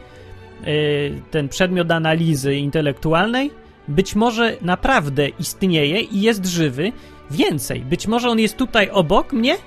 [0.67, 3.51] y, ten przedmiot analizy intelektualnej,
[3.87, 6.91] być może naprawdę istnieje i jest żywy.
[7.31, 9.57] Więcej, być może on jest tutaj obok mnie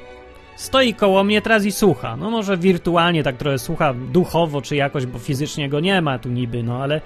[0.57, 2.17] stoi koło mnie teraz i słucha.
[2.17, 6.29] No może wirtualnie tak trochę słucha duchowo czy jakoś, bo fizycznie go nie ma tu
[6.29, 7.01] niby, no ale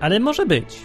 [0.00, 0.78] ale może być.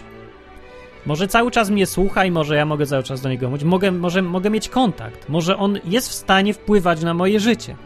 [1.06, 3.64] Może cały czas mnie słucha i może ja mogę cały czas do niego mówić.
[3.64, 5.28] Mogę, może mogę mieć kontakt.
[5.28, 7.76] Może on jest w stanie wpływać na moje życie.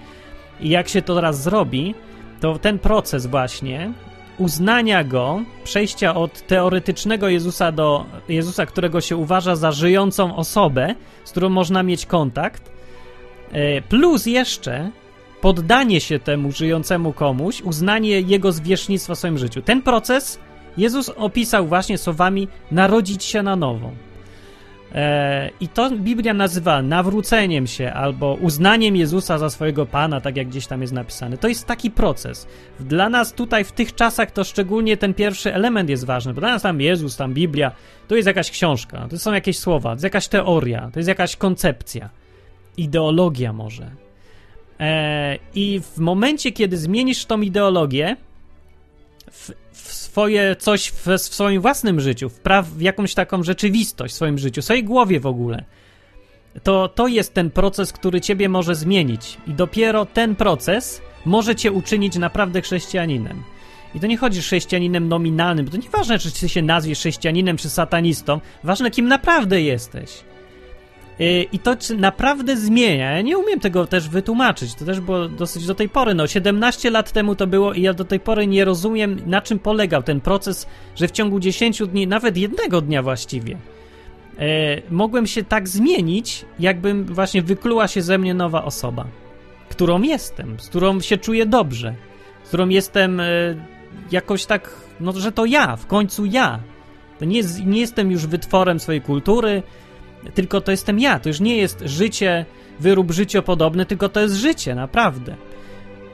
[0.60, 1.94] I jak się to teraz zrobi,
[2.40, 3.92] to ten proces właśnie
[4.38, 10.94] uznania go, przejścia od teoretycznego Jezusa do Jezusa, którego się uważa za żyjącą osobę,
[11.24, 12.75] z którą można mieć kontakt,
[13.88, 14.90] plus jeszcze
[15.40, 19.62] poddanie się temu żyjącemu komuś, uznanie jego zwierzchnictwa w swoim życiu.
[19.62, 20.38] Ten proces
[20.76, 23.92] Jezus opisał właśnie słowami narodzić się na nowo.
[24.94, 30.48] E, I to Biblia nazywa nawróceniem się albo uznaniem Jezusa za swojego Pana, tak jak
[30.48, 31.38] gdzieś tam jest napisane.
[31.38, 32.46] To jest taki proces.
[32.80, 36.50] Dla nas tutaj w tych czasach to szczególnie ten pierwszy element jest ważny, bo dla
[36.50, 37.72] nas tam Jezus, tam Biblia,
[38.08, 41.36] to jest jakaś książka, to są jakieś słowa, to jest jakaś teoria, to jest jakaś
[41.36, 42.08] koncepcja,
[42.76, 43.90] ideologia może.
[44.80, 48.16] E, I w momencie, kiedy zmienisz tą ideologię,
[49.30, 54.14] w, w swoje coś w, w, swoim własnym życiu, w, pra, w jakąś taką rzeczywistość
[54.14, 55.64] w swoim życiu, w swojej głowie w ogóle,
[56.62, 59.36] to to jest ten proces, który ciebie może zmienić.
[59.46, 63.42] I dopiero ten proces może cię uczynić naprawdę chrześcijaninem.
[63.94, 67.70] I to nie chodzi chrześcijaninem nominalnym, bo to nieważne, czy ty się nazwiesz chrześcijaninem czy
[67.70, 70.10] satanistą, ważne, kim naprawdę jesteś.
[71.20, 73.10] Y, I to naprawdę zmienia.
[73.10, 74.74] Ja nie umiem tego też wytłumaczyć.
[74.74, 76.14] To też było dosyć do tej pory.
[76.14, 79.58] No, 17 lat temu to było i ja do tej pory nie rozumiem, na czym
[79.58, 83.58] polegał ten proces, że w ciągu 10 dni, nawet jednego dnia właściwie,
[84.38, 84.46] e,
[84.90, 89.06] mogłem się tak zmienić, jakbym właśnie wykluła się ze mnie nowa osoba,
[89.68, 91.94] którą jestem, z którą się czuję dobrze,
[92.44, 93.24] z którą jestem e,
[94.10, 96.60] jakoś tak, no, że to ja, w końcu ja.
[97.18, 99.62] To nie, nie jestem już wytworem swojej kultury,
[100.34, 101.20] tylko to jestem ja.
[101.20, 102.44] To już nie jest życie,
[102.80, 105.36] wyrób życiopodobny, tylko to jest życie, naprawdę.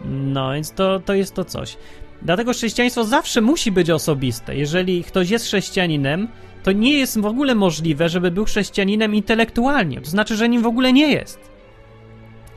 [0.05, 1.77] No, więc to, to jest to coś.
[2.23, 4.57] Dlatego chrześcijaństwo zawsze musi być osobiste.
[4.57, 6.29] Jeżeli ktoś jest chrześcijaninem,
[6.63, 10.01] to nie jest w ogóle możliwe, żeby był chrześcijaninem intelektualnie.
[10.01, 11.39] To znaczy, że nim w ogóle nie jest.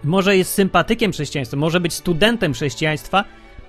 [0.03, 3.23] Może jest sympatykiem chrześcijaństwa, może być studentem chrześcijaństwa,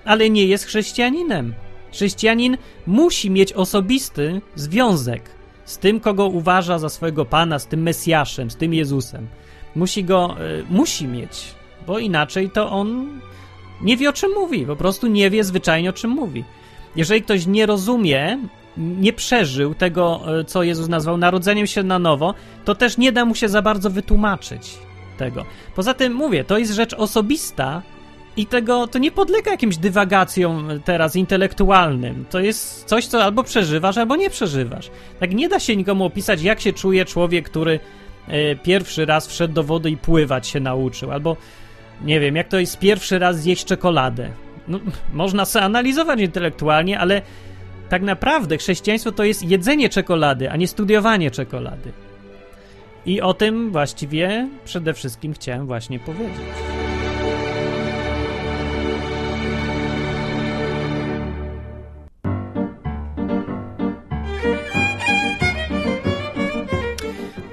[0.05, 1.53] ale nie jest chrześcijaninem.
[1.91, 5.36] Chrześcijanin musi mieć osobisty związek
[5.67, 9.27] z tym, kogo uważa za swojego Pana, z tym Mesjaszem, z tym Jezusem.
[9.75, 11.55] Musi go, y, musi mieć,
[11.87, 13.19] bo inaczej to on
[13.81, 16.43] nie wie o czym mówi, po prostu nie wie zwyczajnie o czym mówi.
[16.95, 18.39] Jeżeli ktoś nie rozumie,
[18.77, 22.33] nie przeżył tego, e, co Jezus nazwał narodzeniem się na nowo,
[22.65, 24.77] to też nie da mu się za bardzo wytłumaczyć
[25.17, 25.45] tego.
[25.75, 27.81] Poza tym mówię, to jest rzecz osobista,
[28.37, 32.25] i tego to nie podlega jakimś dywagacjom teraz intelektualnym.
[32.29, 34.91] To jest coś, co albo przeżywasz, albo nie przeżywasz.
[35.19, 37.79] Tak nie da się nikomu opisać, jak się czuje człowiek, który
[38.27, 41.37] e, pierwszy raz wszedł do wody i pływać się nauczył, albo
[42.01, 44.29] nie wiem, jak to jest pierwszy raz zjeść czekoladę.
[44.67, 44.79] No,
[45.13, 47.21] można sobie analizować intelektualnie, ale
[47.89, 51.91] tak naprawdę chrześcijaństwo to jest jedzenie czekolady, a nie studiowanie czekolady.
[53.05, 56.96] I o tym właściwie przede wszystkim chciałem właśnie powiedzieć.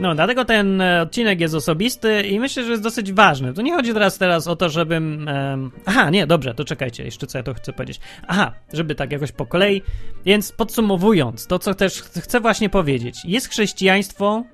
[0.04, 3.54] No, dlatego ten e, odcinek jest osobisty i myślę, że jest dosyć ważny.
[3.54, 5.28] To nie chodzi teraz teraz o to, żebym...
[5.52, 5.70] Um...
[5.86, 8.00] Aha, nie, dobrze, to czekajcie, jeszcze co ja to chcę powiedzieć.
[8.28, 9.82] Aha, żeby tak jakoś po kolei.
[10.24, 13.24] Więc podsumowując, to co też chcę właśnie powiedzieć.
[13.24, 14.44] Jest chrześcijaństwo...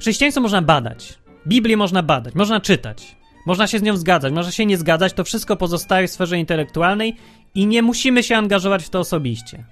[0.00, 1.18] Chrześcijaństwo można badać.
[1.46, 3.16] Biblię można badać, można czytać.
[3.46, 7.16] Można się z nią zgadzać, można się nie zgadzać, to wszystko pozostaje w sferze intelektualnej
[7.54, 9.64] i nie musimy się angażować w to osobiście.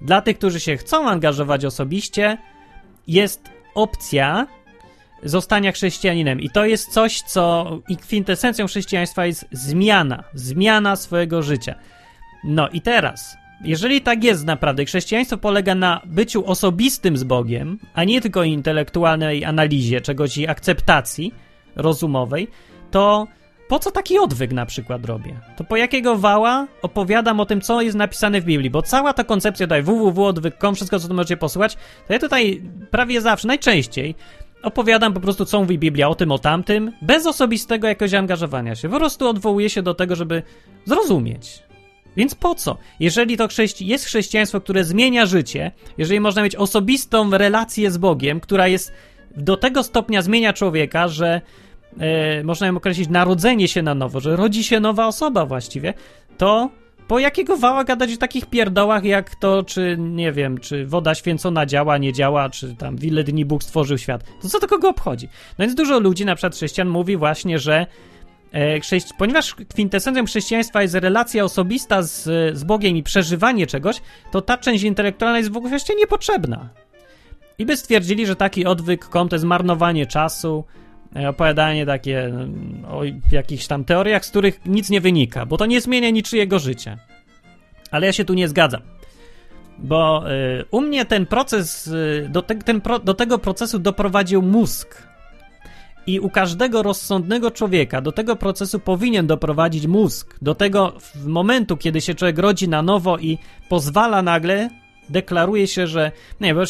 [0.00, 2.38] Dla tych, którzy się chcą angażować osobiście,
[3.06, 4.46] jest opcja
[5.22, 6.40] zostania chrześcijaninem.
[6.40, 11.74] I to jest coś, co i kwintesencją chrześcijaństwa jest zmiana, zmiana swojego życia.
[12.44, 18.04] No i teraz, jeżeli tak jest naprawdę, chrześcijaństwo polega na byciu osobistym z Bogiem, a
[18.04, 21.34] nie tylko intelektualnej analizie czegoś i akceptacji
[21.76, 22.48] rozumowej,
[22.90, 23.26] to
[23.72, 25.40] po co taki odwyk na przykład robię?
[25.56, 28.70] To po jakiego wała opowiadam o tym, co jest napisane w Biblii?
[28.70, 33.20] Bo cała ta koncepcja tutaj www.odwyk.com, wszystko, co tu możecie posłuchać, to ja tutaj prawie
[33.20, 34.14] zawsze, najczęściej
[34.62, 38.88] opowiadam po prostu, co mówi Biblia o tym, o tamtym, bez osobistego jakiegoś angażowania się.
[38.88, 40.42] Po prostu odwołuję się do tego, żeby
[40.84, 41.62] zrozumieć.
[42.16, 42.76] Więc po co?
[43.00, 48.40] Jeżeli to chrześci jest chrześcijaństwo, które zmienia życie, jeżeli można mieć osobistą relację z Bogiem,
[48.40, 48.92] która jest
[49.36, 51.40] do tego stopnia zmienia człowieka, że
[51.98, 55.94] e, można ją określić narodzenie się na nowo, że rodzi się nowa osoba właściwie,
[56.38, 56.70] to
[57.08, 61.66] Po jakiego wała gadać o takich pierdołach jak to, czy nie wiem, czy woda święcona
[61.66, 64.24] działa, nie działa, czy tam w ile dni Bóg stworzył świat.
[64.42, 65.28] To co to kogo obchodzi?
[65.58, 67.86] No więc dużo ludzi, na przykład chrześcijan, mówi właśnie, że
[68.52, 72.22] e, chrześci- ponieważ kwintesencją chrześcijaństwa jest relacja osobista z,
[72.58, 74.00] z Bogiem i przeżywanie czegoś,
[74.30, 76.68] to ta część intelektualna jest w ogóle niepotrzebna.
[77.58, 80.64] I by stwierdzili, że taki odwyk kom to jest marnowanie czasu,
[81.28, 85.80] opowiadanie takie mm, o jakichś tam teoriach, z których nic nie wynika, bo to nie
[85.80, 86.98] zmienia niczyjego życia.
[87.90, 88.80] Ale ja się tu nie zgadzam.
[89.78, 94.42] Bo y, u mnie ten proces, y, do, te, ten pro, do tego procesu doprowadził
[94.42, 95.12] mózg.
[96.06, 100.38] I u każdego rozsądnego człowieka do tego procesu powinien doprowadzić mózg.
[100.42, 100.92] Do tego
[101.26, 104.70] momentu, kiedy się człowiek rodzi na nowo i pozwala nagle,
[105.08, 106.12] deklaruje się, że.
[106.40, 106.62] Nie, bo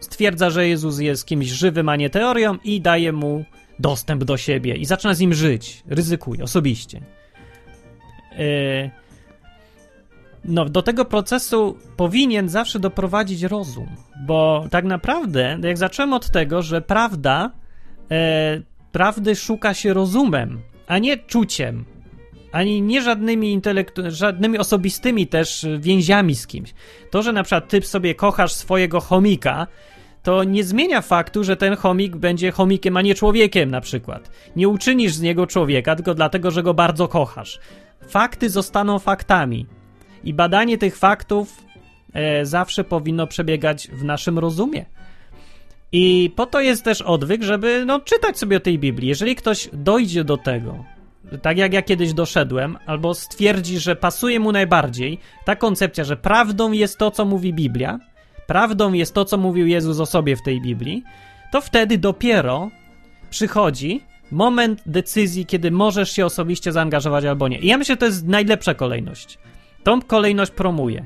[0.00, 3.44] stwierdza, że Jezus jest kimś żywym, a nie teorią, i daje mu
[3.80, 5.82] dostęp do siebie i zaczyna z nim żyć.
[5.86, 7.00] Ryzykuje osobiście.
[8.38, 8.90] Yy,
[10.44, 13.88] no, do tego procesu powinien zawsze doprowadzić rozum,
[14.26, 17.50] bo tak naprawdę, jak zacząłem od tego, że prawda,
[18.10, 18.60] e,
[18.92, 21.84] prawdy szuka się rozumem, a nie czuciem,
[22.52, 26.74] ani nie żadnymi, intelektu- żadnymi osobistymi też więziami z kimś.
[27.10, 29.66] To, że na przykład ty sobie kochasz swojego chomika,
[30.22, 34.30] to nie zmienia faktu, że ten chomik będzie chomikiem, a nie człowiekiem na przykład.
[34.56, 37.58] Nie uczynisz z niego człowieka tylko dlatego, że go bardzo kochasz.
[38.08, 39.66] Fakty zostaną faktami.
[40.24, 41.64] I badanie tych faktów
[42.12, 44.86] e, zawsze powinno przebiegać w naszym rozumie.
[45.92, 49.08] I po to jest też odwyk, żeby no, czytać sobie o tej Biblii.
[49.08, 50.84] Jeżeli ktoś dojdzie do tego,
[51.42, 56.72] tak jak ja kiedyś doszedłem, albo stwierdzi, że pasuje mu najbardziej ta koncepcja, że prawdą
[56.72, 57.98] jest to, co mówi Biblia,
[58.50, 61.04] prawdą jest to, co mówił Jezus o sobie w tej Biblii,
[61.52, 62.70] to wtedy dopiero
[63.30, 67.58] przychodzi moment decyzji, kiedy możesz się osobiście zaangażować albo nie.
[67.58, 69.38] I ja myślę, że to jest najlepsza kolejność.
[69.82, 71.04] Tą kolejność promuję,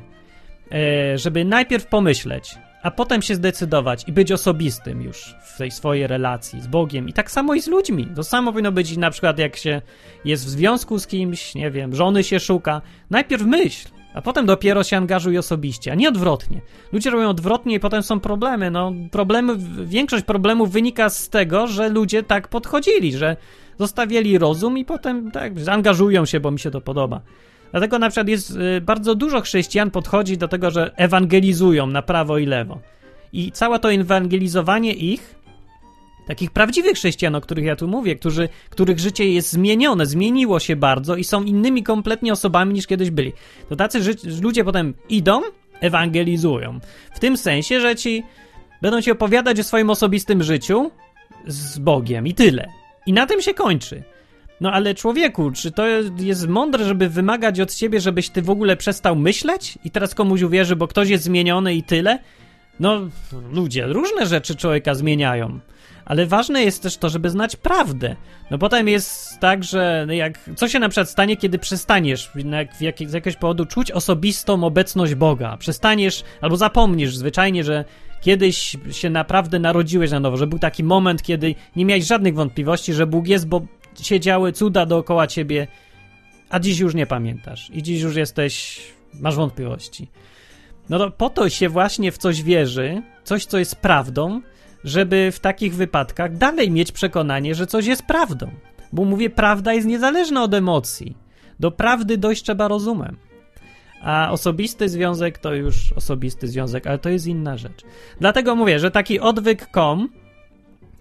[0.72, 6.06] e, żeby najpierw pomyśleć, a potem się zdecydować i być osobistym już w tej swojej
[6.06, 7.08] relacji z Bogiem.
[7.08, 8.08] I tak samo i z ludźmi.
[8.16, 9.82] To samo powinno być na przykład jak się
[10.24, 12.82] jest w związku z kimś, nie wiem, żony się szuka.
[13.10, 16.60] Najpierw myśl, a potem dopiero się angażuj osobiście, a nie odwrotnie.
[16.92, 18.70] Ludzie robią odwrotnie i potem są problemy.
[18.70, 23.36] No, problemy, większość problemów wynika z tego, że ludzie tak podchodzili, że
[23.78, 27.20] zostawiali rozum i potem tak zaangażują się, bo mi się to podoba.
[27.70, 32.38] Dlatego na przykład jest y, bardzo dużo chrześcijan podchodzi do tego, że ewangelizują na prawo
[32.38, 32.78] i lewo.
[33.32, 35.33] I całe to ewangelizowanie ich,
[36.26, 40.76] takich prawdziwych chrześcijan, o których ja tu mówię, którzy, których życie jest zmienione, zmieniło się
[40.76, 43.32] bardzo i są innymi kompletnie osobami niż kiedyś byli.
[43.68, 44.00] To tacy
[44.42, 45.40] ludzie potem idą,
[45.80, 46.80] ewangelizują.
[47.14, 48.22] W tym sensie, że ci
[48.82, 50.90] będą ci opowiadać o swoim osobistym życiu
[51.46, 52.68] z Bogiem i tyle.
[53.06, 54.02] I na tym się kończy.
[54.60, 55.86] No ale człowieku, czy to
[56.18, 60.42] jest mądre, żeby wymagać od ciebie, żebyś ty w ogóle przestał myśleć i teraz komuś
[60.42, 62.18] uwierzy, bo ktoś jest zmieniony i tyle?
[62.80, 63.00] No,
[63.52, 65.60] ludzie, różne rzeczy człowieka zmieniają.
[66.04, 68.16] Ale ważne jest też to, żeby znać prawdę.
[68.50, 73.10] No potem jest tak, że jak, co się na przykład stanie, kiedy przestaniesz jak, jak,
[73.10, 75.56] z jakiegoś powodu czuć osobistą obecność Boga.
[75.56, 77.84] Przestaniesz albo zapomnisz zwyczajnie, że
[78.20, 82.92] kiedyś się naprawdę narodziłeś na nowo, że był taki moment, kiedy nie miałeś żadnych wątpliwości,
[82.92, 83.62] że Bóg jest, bo
[84.02, 85.66] się działy cuda dookoła ciebie,
[86.50, 88.80] a dziś już nie pamiętasz i dziś już jesteś,
[89.20, 90.08] masz wątpliwości.
[90.88, 94.42] No to po to się właśnie w coś wierzy, coś, co jest prawdą,
[94.84, 98.50] żeby w takich wypadkach dalej mieć przekonanie, że coś jest prawdą.
[98.92, 101.16] Bo mówię, prawda jest niezależna od emocji.
[101.60, 103.16] Do prawdy dojść trzeba rozumem.
[104.02, 107.82] A osobisty związek to już osobisty związek, ale to jest inna rzecz.
[108.20, 110.08] Dlatego mówię, że taki odwyk.com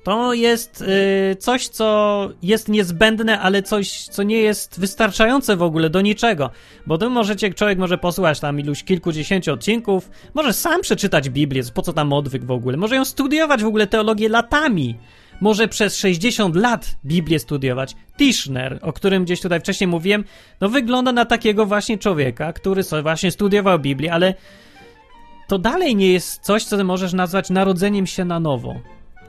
[0.04, 5.90] to jest y, coś, co jest niezbędne, ale coś, co nie jest wystarczające w ogóle
[5.90, 6.50] do niczego.
[6.88, 11.82] Bo tu możecie, człowiek może posłuchać tam iluś kilkudziesięciu odcinków, może sam przeczytać Biblię, po
[11.82, 14.96] co tam odwyk w ogóle, może ją studiować w ogóle teologię latami.
[15.42, 17.96] Może przez 60 lat Biblię studiować.
[18.18, 20.24] Tischner, o którym gdzieś tutaj wcześniej mówiłem,
[20.62, 24.34] no wygląda na takiego właśnie człowieka, który sobie właśnie studiował Biblię, ale
[25.48, 28.76] to dalej nie jest coś, co możesz nazwać narodzeniem się na nowo.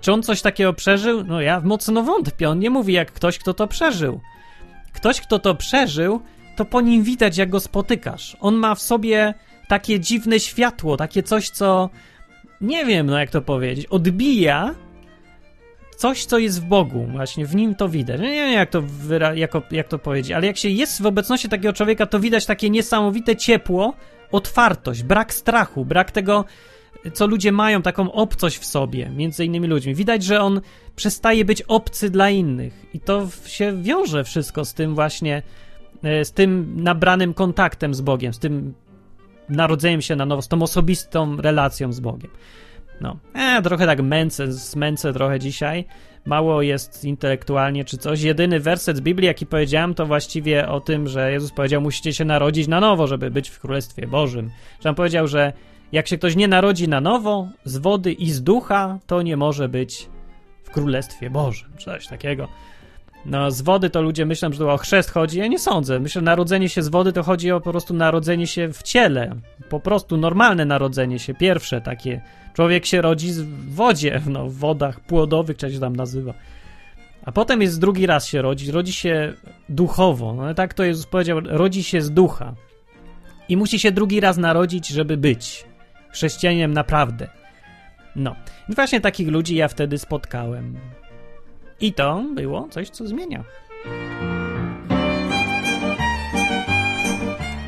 [0.04, 1.24] Czy on coś takiego przeżył?
[1.24, 2.48] No ja mocno wątpię.
[2.48, 4.20] On nie mówi jak ktoś, kto to przeżył.
[4.92, 6.20] Ktoś, kto to przeżył,
[6.56, 8.36] to po nim widać, jak go spotykasz.
[8.40, 9.34] On ma w sobie
[9.68, 11.90] takie dziwne światło, takie coś, co
[12.60, 14.74] nie wiem, no jak to powiedzieć, odbija
[15.96, 17.06] coś, co jest w Bogu.
[17.12, 18.20] Właśnie w nim to widać.
[18.20, 21.48] Nie wiem, jak to, wyra- jako, jak to powiedzieć, ale jak się jest w obecności
[21.48, 23.94] takiego człowieka, to widać takie niesamowite ciepło,
[24.32, 26.44] otwartość, brak strachu, brak tego
[27.12, 29.94] co ludzie mają, taką obcość w sobie, między innymi ludźmi.
[29.94, 30.60] Widać, że on
[30.96, 35.42] przestaje być obcy dla innych i to się wiąże wszystko z tym właśnie
[36.02, 38.74] e, z tym nabranym kontaktem z Bogiem, z tym
[39.48, 42.30] narodzeniem się na nowo, z tą osobistą relacją z Bogiem.
[43.00, 45.84] No, e, trochę tak męcę, zmęcę trochę dzisiaj.
[46.26, 48.22] Mało jest intelektualnie czy coś.
[48.22, 52.24] Jedyny werset z Biblii, jaki powiedziałem, to właściwie o tym, że Jezus powiedział, musicie się
[52.24, 54.50] narodzić na nowo, żeby być w Królestwie Bożym.
[54.80, 55.52] Że on powiedział, że
[55.94, 59.68] jak się ktoś nie narodzi na nowo, z wody i z ducha, to nie może
[59.68, 60.08] być
[60.64, 61.68] w Królestwie Bożym.
[61.78, 62.48] Coś takiego.
[63.26, 65.38] No, z wody to ludzie myślą, że to o chrzest chodzi.
[65.38, 66.00] Ja nie sądzę.
[66.00, 69.34] Myślę, że narodzenie się z wody to chodzi o po prostu narodzenie się w ciele.
[69.68, 72.20] Po prostu normalne narodzenie się, pierwsze takie.
[72.54, 76.34] Człowiek się rodzi w wodzie, no, w wodach płodowych, czy się tam nazywa.
[77.24, 79.32] A potem jest drugi raz się rodzi, rodzi się
[79.68, 80.34] duchowo.
[80.34, 82.54] No, tak to Jezus powiedział, rodzi się z ducha.
[83.48, 85.73] I musi się drugi raz narodzić, żeby być
[86.14, 87.28] chrześcijaninem naprawdę.
[88.16, 88.36] No.
[88.68, 90.78] I właśnie takich ludzi ja wtedy spotkałem.
[91.80, 93.44] I to było coś, co zmienia.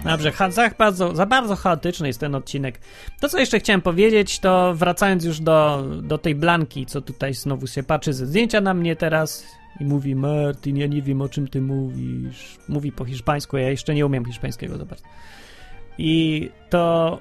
[0.04, 2.80] Dobrze, za bardzo, za bardzo chaotyczny jest ten odcinek.
[3.20, 7.66] To, co jeszcze chciałem powiedzieć, to wracając już do, do tej Blanki, co tutaj znowu
[7.66, 9.46] się patrzy ze zdjęcia na mnie teraz
[9.80, 12.58] i mówi Martin, ja nie wiem o czym ty mówisz.
[12.68, 15.04] Mówi po hiszpańsku, ja jeszcze nie umiem hiszpańskiego za bardzo.
[15.98, 17.18] I to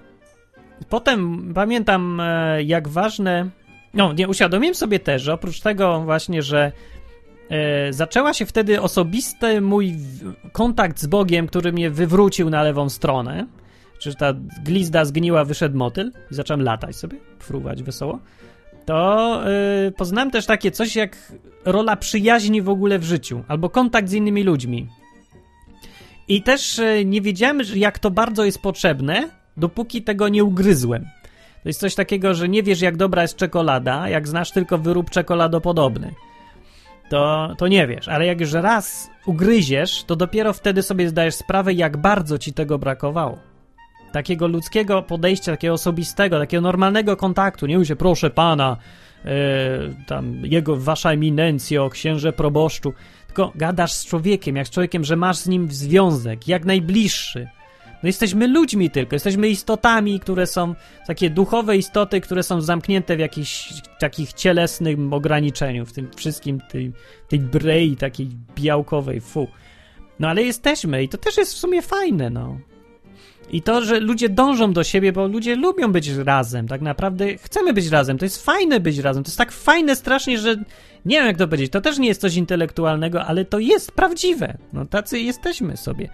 [0.90, 3.50] potem pamiętam, e, jak ważne
[3.96, 6.72] no, nie uświadomiłem sobie też, że oprócz tego właśnie, że
[7.50, 9.96] e, zaczęła się wtedy osobisty mój
[10.52, 13.48] kontakt z Bogiem, który mnie wywrócił na lewą stronę,
[14.00, 18.20] że ta glizda zgniła, wyszedł motyl i zacząłem latać sobie, fruwać wesoło,
[18.86, 21.34] to e, poznałem też takie coś jak
[21.66, 24.88] rola przyjaźni w ogóle w życiu, albo kontakt z innymi ludźmi.
[26.28, 31.06] I też e, nie wiedziałem, jak to bardzo jest potrzebne, dopóki tego nie ugryzłem.
[31.64, 35.10] To jest coś takiego, że nie wiesz, jak dobra jest czekolada, jak znasz tylko wyrób
[35.10, 36.14] czekoladopodobny.
[37.10, 41.74] To, to nie wiesz, ale jak już raz ugryziesz, to dopiero wtedy sobie zdajesz sprawę,
[41.74, 43.38] jak bardzo ci tego brakowało.
[44.12, 47.66] Takiego ludzkiego podejścia, takiego osobistego, takiego normalnego kontaktu.
[47.66, 48.78] Nie mówię, proszę pana,
[49.26, 49.32] yy,
[50.08, 52.94] tam jego wasza eminencjo, księże proboszczu,
[53.28, 57.48] tylko gadasz z człowiekiem, jak z człowiekiem, że masz z nim związek, jak najbliższy.
[58.04, 60.76] No jesteśmy ludźmi tylko, jesteśmy istotami, które są
[61.08, 66.92] takie duchowe istoty, które są zamknięte w jakichś takich cielesnym ograniczeniu, w tym wszystkim, tej,
[67.28, 69.48] tej brei takiej białkowej, fu.
[70.20, 72.58] No ale jesteśmy i to też jest w sumie fajne, no.
[73.52, 77.74] I to, że ludzie dążą do siebie, bo ludzie lubią być razem, tak naprawdę chcemy
[77.74, 80.56] być razem, to jest fajne być razem, to jest tak fajne strasznie, że
[81.06, 84.58] nie wiem jak to powiedzieć, to też nie jest coś intelektualnego, ale to jest prawdziwe,
[84.74, 86.10] no tacy jesteśmy sobie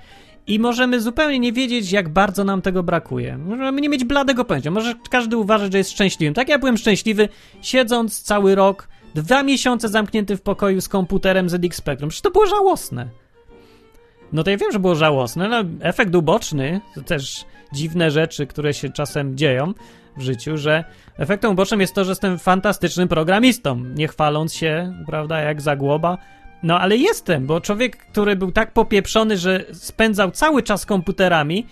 [0.48, 3.38] i możemy zupełnie nie wiedzieć, jak bardzo nam tego brakuje.
[3.38, 4.72] Możemy nie mieć bladego pojęcia.
[4.72, 6.34] Może każdy uważać, że jest szczęśliwym.
[6.34, 7.30] Tak, ja byłem szczęśliwy,
[7.62, 12.10] siedząc cały rok, dwa miesiące zamknięty w pokoju z komputerem ZX Spectrum.
[12.10, 13.08] Przecież to było żałosne.
[14.34, 18.74] No to ja wiem, że było żałosne, no efekt uboczny, to też dziwne rzeczy, które
[18.74, 19.74] się czasem dzieją
[20.18, 20.84] w życiu, że
[21.18, 26.18] efektem ubocznym jest to, że jestem fantastycznym programistą, nie chwaląc się, prawda, jak zagłoba,
[26.64, 31.66] no ale jestem, bo człowiek, który był tak popieprzony, że spędzał cały czas komputerami,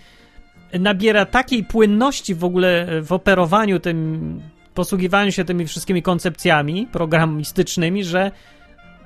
[0.72, 4.40] nabiera takiej płynności w ogóle w operowaniu tym,
[4.74, 8.30] posługiwaniu się tymi wszystkimi koncepcjami programistycznymi, że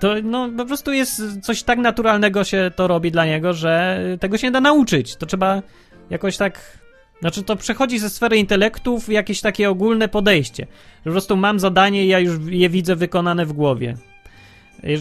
[0.01, 4.39] to no, po prostu jest coś tak naturalnego się to robi dla niego, że tego
[4.39, 5.17] się nie da nauczyć.
[5.17, 5.63] To trzeba
[6.11, 6.79] jakoś tak.
[7.21, 10.67] Znaczy, to przechodzi ze sfery intelektu w jakieś takie ogólne podejście.
[11.05, 13.97] Po prostu mam zadanie i ja już je widzę wykonane w głowie.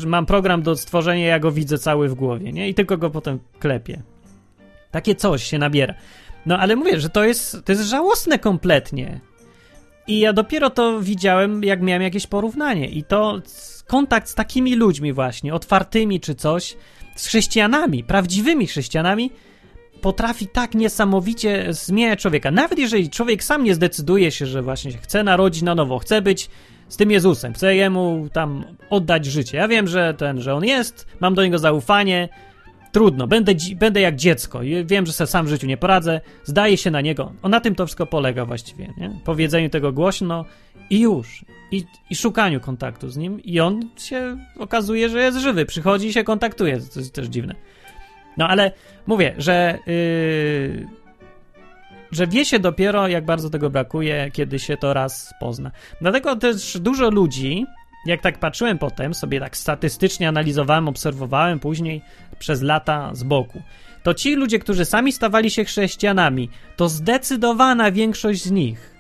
[0.05, 2.69] Mam program do stworzenia, ja go widzę cały w głowie, nie?
[2.69, 4.01] I tylko go potem klepię.
[4.91, 5.93] Takie coś się nabiera.
[6.45, 9.19] No ale mówię, że to jest, to jest żałosne kompletnie.
[10.07, 12.87] I ja dopiero to widziałem, jak miałem jakieś porównanie.
[12.87, 13.41] I to
[13.87, 16.77] kontakt z takimi ludźmi właśnie, otwartymi czy coś,
[17.15, 19.31] z chrześcijanami, prawdziwymi chrześcijanami,
[20.03, 22.51] potrafi tak niesamowicie zmieniać człowieka.
[22.51, 26.49] Nawet jeżeli człowiek sam nie zdecyduje się, że właśnie chce narodzić na nowo, chce być
[26.89, 29.57] z tym Jezusem, chcę jemu tam oddać życie.
[29.57, 32.29] Ja wiem, że ten, że on jest, mam do niego zaufanie,
[32.91, 36.91] trudno, będę, będę jak dziecko, wiem, że sobie sam w życiu nie poradzę, zdaję się
[36.91, 37.31] na niego.
[37.41, 39.19] O, na tym to wszystko polega właściwie, nie?
[39.23, 40.45] Powiedzeniu tego głośno
[40.89, 41.45] i już.
[41.71, 46.13] I, I szukaniu kontaktu z nim i on się okazuje, że jest żywy, przychodzi i
[46.13, 47.55] się kontaktuje, to jest też dziwne.
[48.37, 48.71] No ale
[49.07, 49.79] mówię, że...
[49.87, 51.03] Yy
[52.11, 55.71] że wie się dopiero, jak bardzo tego brakuje, kiedy się to raz pozna.
[56.01, 57.65] Dlatego też dużo ludzi,
[58.05, 62.01] jak tak patrzyłem potem, sobie tak statystycznie analizowałem, obserwowałem później
[62.39, 63.61] przez lata z boku,
[64.03, 68.93] to ci ludzie, którzy sami stawali się chrześcijanami, to zdecydowana większość z nich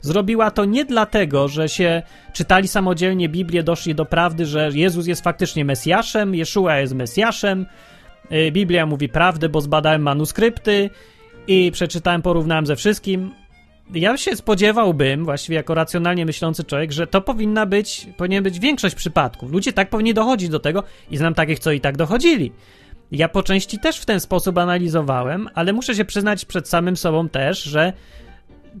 [0.00, 5.24] zrobiła to nie dlatego, że się czytali samodzielnie Biblię, doszli do prawdy, że Jezus jest
[5.24, 7.66] faktycznie Mesjaszem, Jeszua jest Mesjaszem,
[8.52, 10.90] Biblia mówi prawdę, bo zbadałem manuskrypty
[11.46, 13.30] i przeczytałem, porównałem ze wszystkim.
[13.94, 18.94] Ja się spodziewałbym, właściwie jako racjonalnie myślący człowiek, że to powinna być, powinien być większość
[18.94, 19.52] przypadków.
[19.52, 22.52] Ludzie tak powinni dochodzić do tego i znam takich, co i tak dochodzili.
[23.12, 27.28] Ja po części też w ten sposób analizowałem, ale muszę się przyznać przed samym sobą
[27.28, 27.92] też, że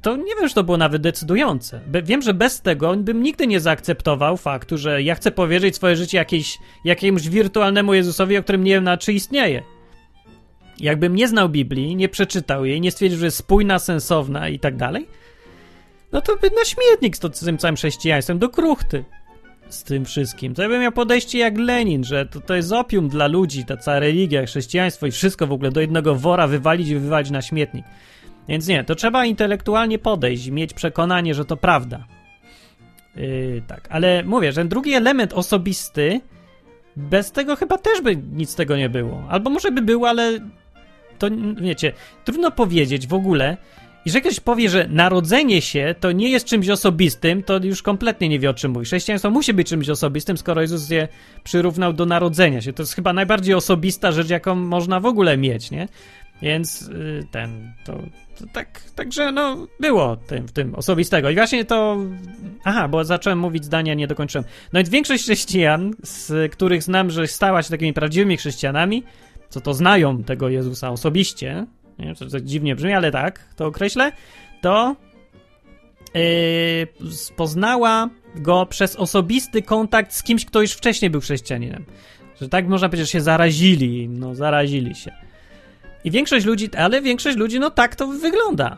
[0.02, 1.80] to nie wiem, czy to było nawet decydujące.
[2.02, 6.18] Wiem, że bez tego bym nigdy nie zaakceptował faktu, że ja chcę powierzyć swoje życie
[6.18, 9.62] jakiejś, jakiemuś wirtualnemu Jezusowi, o którym nie wiem na czy istnieje.
[10.78, 14.76] Jakbym nie znał Biblii, nie przeczytał jej, nie stwierdził, że jest spójna, sensowna i tak
[14.76, 15.08] dalej,
[16.12, 19.04] no to by na śmietnik z, z tym całym chrześcijaństwem, do kruchty
[19.68, 20.54] z tym wszystkim.
[20.54, 23.76] To ja bym miał podejście jak Lenin, że to, to jest opium dla ludzi, ta
[23.76, 27.84] cała religia, chrześcijaństwo i wszystko w ogóle do jednego wora wywalić i wywalić na śmietnik.
[28.48, 32.04] Więc nie, to trzeba intelektualnie podejść i mieć przekonanie, że to prawda.
[33.16, 36.20] Yy, tak, ale mówię, że drugi element osobisty,
[36.96, 39.22] bez tego chyba też by nic z tego nie było.
[39.28, 40.38] Albo może by było, ale
[41.18, 41.28] to
[41.60, 41.92] wiecie,
[42.24, 43.56] trudno powiedzieć w ogóle.
[44.04, 48.28] I że ktoś powie, że narodzenie się to nie jest czymś osobistym, to już kompletnie
[48.28, 48.86] nie wie o czym mówi.
[48.86, 51.08] Chrześcijaństwo musi być czymś osobistym, skoro Jezus je
[51.44, 52.72] przyrównał do narodzenia się.
[52.72, 55.88] To jest chyba najbardziej osobista rzecz, jaką można w ogóle mieć, nie?
[56.42, 57.92] Więc yy, ten, to,
[58.38, 61.30] to, tak, także no, było tym, w tym osobistego.
[61.30, 61.96] I właśnie to,
[62.64, 64.44] aha, bo zacząłem mówić zdania, nie dokończyłem.
[64.72, 69.02] No i większość chrześcijan, z których znam, że stała się takimi prawdziwymi chrześcijanami,
[69.48, 71.66] co to znają tego Jezusa osobiście,
[71.98, 74.12] nie wiem, to dziwnie brzmi, ale tak to określę,
[74.60, 74.96] to
[76.14, 76.20] yy,
[77.36, 81.84] poznała go przez osobisty kontakt z kimś, kto już wcześniej był chrześcijaninem.
[82.40, 85.29] Że tak można powiedzieć, że się zarazili, no zarazili się.
[86.04, 88.76] I większość ludzi, ale większość ludzi, no tak to wygląda.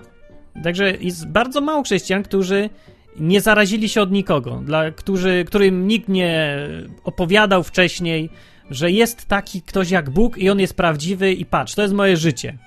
[0.64, 2.70] Także jest bardzo mało chrześcijan, którzy
[3.16, 6.58] nie zarazili się od nikogo, dla którzy, którym nikt nie
[7.04, 8.30] opowiadał wcześniej,
[8.70, 12.16] że jest taki ktoś jak Bóg i on jest prawdziwy i patrz, to jest moje
[12.16, 12.58] życie.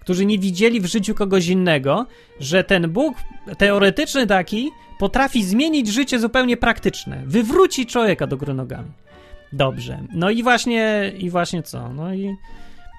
[0.00, 2.06] Którzy nie widzieli w życiu kogoś innego,
[2.40, 3.16] że ten Bóg
[3.58, 8.90] teoretyczny taki potrafi zmienić życie zupełnie praktyczne, wywrócić człowieka do góry nogami.
[9.52, 9.98] Dobrze.
[10.14, 11.92] No i właśnie, i właśnie co?
[11.92, 12.36] No i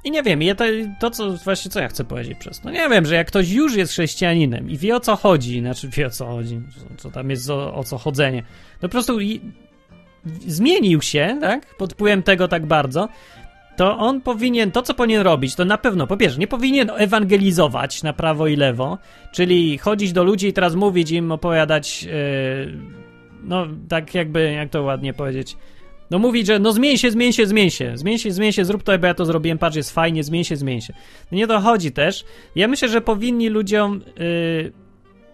[0.06, 0.64] i nie wiem, ja to,
[0.99, 2.72] to co właśnie co ja chcę powiedzieć przez to.
[2.72, 6.08] Nie wiem, że jak ktoś już jest chrześcijaninem i wie o co chodzi, znaczy wie
[6.08, 6.62] o co chodzi,
[6.97, 8.43] co tam jest o, o co chodzenie,
[8.80, 9.41] to po prostu i,
[10.47, 11.76] zmienił się, tak?
[11.78, 13.10] Pod wpływem tego tak bardzo,
[13.78, 18.03] to on powinien, to co powinien robić, to na pewno, po pierwsze, nie powinien ewangelizować
[18.03, 18.97] na prawo i lewo,
[19.32, 22.12] czyli chodzić do ludzi i teraz mówić im, opowiadać, yy,
[23.43, 25.58] no tak jakby, jak to ładnie powiedzieć,
[26.12, 28.84] no mówić, że no zmień się, zmień się, zmień się, zmień się, zmień się, zrób
[28.84, 30.93] to, bo ja to zrobiłem, patrz, jest fajnie, zmień się, zmień się.
[31.32, 32.26] No nie dochodzi też.
[32.56, 34.72] Ja myślę, że powinni ludziom yy,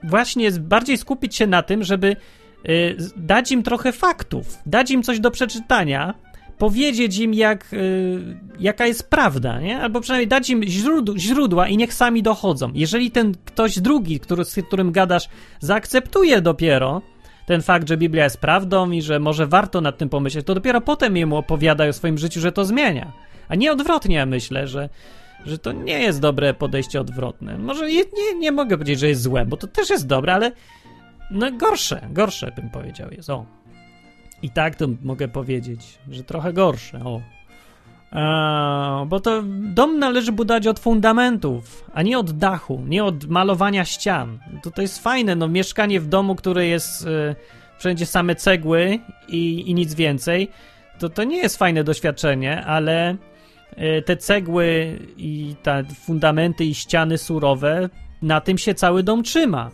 [0.03, 2.15] właśnie bardziej skupić się na tym, żeby
[2.63, 6.13] yy, dać im trochę faktów, dać im coś do przeczytania,
[6.57, 9.81] powiedzieć im, jak, yy, jaka jest prawda, nie?
[9.81, 10.63] Albo przynajmniej dać im
[11.17, 12.71] źródła, i niech sami dochodzą.
[12.73, 17.01] Jeżeli ten ktoś drugi, który, z którym gadasz, zaakceptuje dopiero,
[17.45, 20.81] ten fakt, że Biblia jest prawdą i że może warto nad tym pomyśleć, to dopiero
[20.81, 23.11] potem jemu opowiadaj o swoim życiu, że to zmienia.
[23.49, 24.89] A nie odwrotnie, myślę, że,
[25.45, 27.57] że to nie jest dobre podejście odwrotne.
[27.57, 30.51] Może nie, nie, nie mogę powiedzieć, że jest złe, bo to też jest dobre, ale
[31.31, 33.29] no gorsze, gorsze bym powiedział jest.
[33.29, 33.45] O.
[34.41, 37.05] I tak to mogę powiedzieć, że trochę gorsze.
[37.05, 37.21] O.
[39.07, 39.43] Bo to
[39.73, 44.39] dom należy budować od fundamentów, a nie od dachu, nie od malowania ścian.
[44.63, 47.35] To, to jest fajne, no mieszkanie w domu, które jest e,
[47.79, 50.51] wszędzie same cegły i, i nic więcej,
[50.99, 53.15] to, to nie jest fajne doświadczenie, ale
[53.75, 57.89] e, te cegły i te fundamenty i ściany surowe,
[58.21, 59.71] na tym się cały dom trzyma.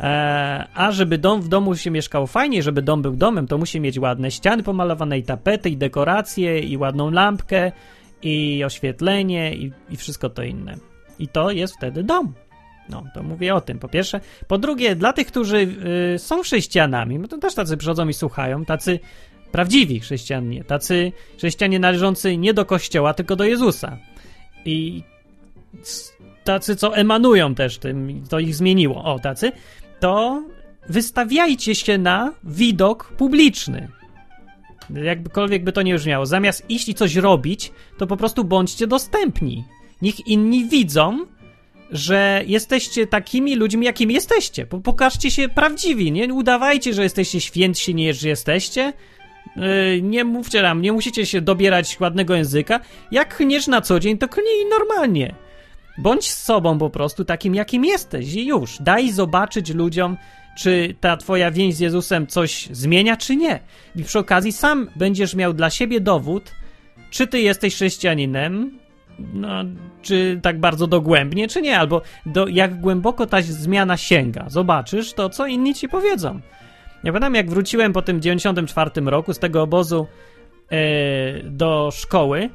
[0.00, 3.80] E, a żeby dom w domu się mieszkało fajnie, żeby dom był domem, to musi
[3.80, 7.72] mieć ładne ściany pomalowane i tapety, i dekoracje, i ładną lampkę,
[8.22, 10.76] i oświetlenie, i, i wszystko to inne.
[11.18, 12.34] I to jest wtedy dom.
[12.88, 14.20] No, to mówię o tym, po pierwsze.
[14.48, 15.68] Po drugie, dla tych, którzy
[16.14, 19.00] y, są chrześcijanami, bo to też tacy przychodzą i słuchają, tacy
[19.52, 23.98] prawdziwi chrześcijanie, tacy chrześcijanie należący nie do kościoła, tylko do Jezusa.
[24.64, 25.02] I
[26.44, 29.04] tacy, co emanują też tym, to ich zmieniło.
[29.04, 29.52] O, tacy
[30.00, 30.42] to
[30.88, 33.88] wystawiajcie się na widok publiczny.
[34.90, 36.26] Jakbykolwiek by to nie brzmiało.
[36.26, 39.64] Zamiast iść i coś robić, to po prostu bądźcie dostępni.
[40.02, 41.26] Niech inni widzą,
[41.90, 44.66] że jesteście takimi ludźmi, jakimi jesteście.
[44.66, 48.92] Pokażcie się prawdziwi, nie udawajcie, że jesteście świętsi niż jesteście.
[49.56, 52.80] Yy, nie mówcie nam, nie musicie się dobierać ładnego języka.
[53.10, 55.34] Jak chniesz na co dzień, to knij normalnie.
[55.98, 58.78] Bądź z sobą po prostu takim, jakim jesteś i już.
[58.80, 60.16] Daj zobaczyć ludziom,
[60.58, 63.60] czy ta twoja więź z Jezusem coś zmienia, czy nie.
[63.96, 66.52] I przy okazji sam będziesz miał dla siebie dowód,
[67.10, 68.78] czy ty jesteś chrześcijaninem,
[69.34, 69.64] no,
[70.02, 74.44] czy tak bardzo dogłębnie, czy nie, albo do, jak głęboko ta zmiana sięga.
[74.48, 76.40] Zobaczysz to, co inni ci powiedzą.
[77.04, 80.06] Ja pamiętam, jak wróciłem po tym 94 roku z tego obozu
[80.70, 82.50] e, do szkoły,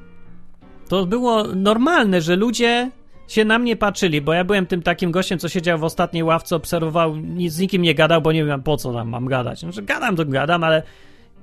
[0.90, 2.92] to było normalne, że ludzie
[3.34, 6.56] się na mnie patrzyli, bo ja byłem tym takim gościem, co siedział w ostatniej ławce,
[6.56, 9.60] obserwował, nic z nikim nie gadał, bo nie wiem po co tam mam gadać.
[9.60, 10.84] Znaczy, gadam to gadam, ale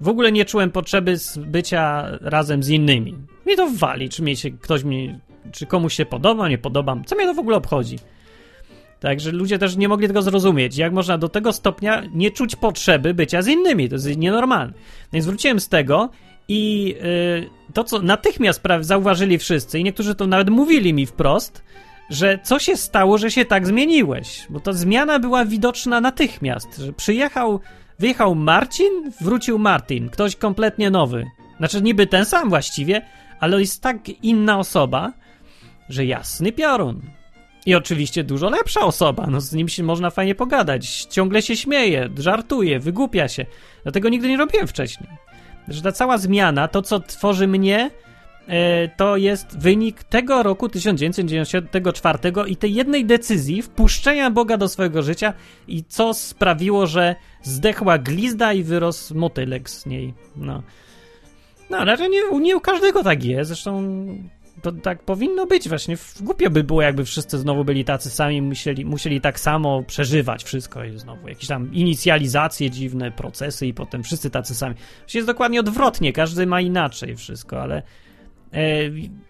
[0.01, 3.17] w ogóle nie czułem potrzeby bycia razem z innymi.
[3.47, 5.19] Mi to wali, czy się ktoś mi,
[5.53, 7.05] czy komuś się podoba, nie podobam.
[7.05, 7.99] Co mnie to w ogóle obchodzi?
[9.01, 10.77] Także ludzie też nie mogli tego zrozumieć.
[10.77, 13.89] Jak można do tego stopnia nie czuć potrzeby bycia z innymi?
[13.89, 14.73] To jest nienormalne.
[15.13, 16.11] Więc wróciłem z tego
[16.51, 21.63] i yy, to, co natychmiast zauważyli wszyscy, i niektórzy to nawet mówili mi wprost,
[22.11, 24.47] że co się stało, że się tak zmieniłeś?
[24.51, 27.61] Bo ta zmiana była widoczna natychmiast, że przyjechał,
[27.99, 31.27] wyjechał Marcin, wrócił Martin, ktoś kompletnie nowy.
[31.59, 33.03] Znaczy niby ten sam właściwie,
[33.41, 35.13] ale jest tak inna osoba,
[35.89, 37.01] że jasny piorun.
[37.67, 42.09] I oczywiście dużo lepsza osoba, no z nim się można fajnie pogadać, ciągle się śmieje,
[42.19, 43.47] żartuje, wygłupia się.
[43.83, 45.30] Dlatego nigdy nie robiłem wcześniej.
[45.71, 47.91] Że ta cała zmiana, to co tworzy mnie,
[48.49, 55.03] e, to jest wynik tego roku 1994 i tej jednej decyzji wpuszczenia Boga do swojego
[55.03, 55.33] życia
[55.69, 60.15] i co sprawiło, że zdechła glizda i wyrósł motylek z niej.
[60.37, 60.63] No.
[61.71, 63.49] No, raczej nie, nie u każdego tak jest.
[63.49, 63.83] Zresztą
[64.63, 65.97] to tak powinno być właśnie.
[66.21, 70.85] Głupio by było, jakby wszyscy znowu byli tacy sami, musieli, musieli tak samo przeżywać wszystko
[70.85, 74.75] i znowu jakieś tam inicjalizacje, dziwne procesy i potem wszyscy tacy sami.
[74.99, 77.83] Właściwie jest dokładnie odwrotnie, każdy ma inaczej wszystko, ale
[78.53, 78.63] e,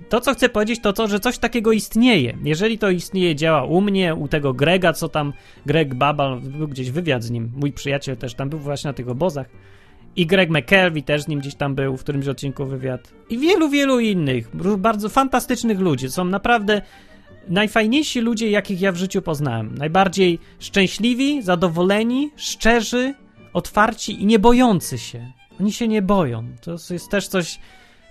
[0.08, 2.36] to, co chcę powiedzieć, to to, że coś takiego istnieje.
[2.44, 5.32] Jeżeli to istnieje, działa u mnie, u tego Grega, co tam,
[5.66, 9.08] Greg Babal, był gdzieś wywiad z nim, mój przyjaciel też tam był właśnie na tych
[9.08, 9.46] obozach,
[10.16, 13.12] i Greg McKelvey też z nim gdzieś tam był w którymś odcinku wywiad.
[13.30, 14.56] I wielu, wielu innych.
[14.78, 16.10] Bardzo fantastycznych ludzi.
[16.10, 16.82] Są naprawdę
[17.48, 19.74] najfajniejsi ludzie, jakich ja w życiu poznałem.
[19.78, 23.14] Najbardziej szczęśliwi, zadowoleni, szczerzy,
[23.52, 25.32] otwarci i nie bojący się.
[25.60, 26.44] Oni się nie boją.
[26.60, 27.58] To jest też coś,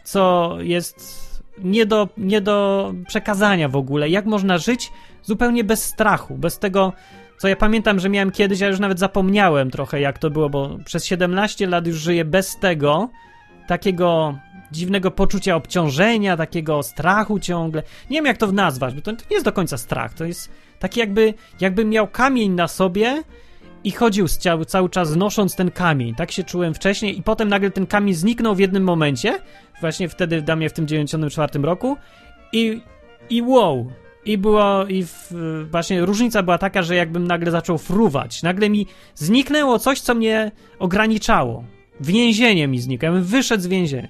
[0.03, 1.29] co jest
[1.63, 4.09] nie do, nie do przekazania w ogóle.
[4.09, 4.91] Jak można żyć
[5.23, 6.93] zupełnie bez strachu, bez tego
[7.39, 10.77] co ja pamiętam, że miałem kiedyś, ja już nawet zapomniałem trochę jak to było, bo
[10.85, 13.09] przez 17 lat już żyję bez tego
[13.67, 14.37] takiego
[14.71, 17.83] dziwnego poczucia obciążenia, takiego strachu ciągle.
[18.09, 20.99] Nie wiem jak to nazwać, bo to, nie jest do końca strach, to jest taki
[20.99, 23.23] jakby, jakbym miał kamień na sobie
[23.83, 26.15] i chodził z ciał, cały czas nosząc ten kamień.
[26.15, 29.39] Tak się czułem wcześniej i potem nagle ten kamień zniknął w jednym momencie,
[29.81, 31.97] właśnie wtedy dla mnie w tym 94 roku
[32.53, 32.81] i,
[33.29, 33.91] i wow,
[34.29, 35.33] i było, i w,
[35.71, 38.43] właśnie różnica była taka, że jakbym nagle zaczął fruwać.
[38.43, 41.63] Nagle mi zniknęło coś, co mnie ograniczało.
[41.99, 44.07] Więzienie mi zniknęło, wyszedł z więzienia.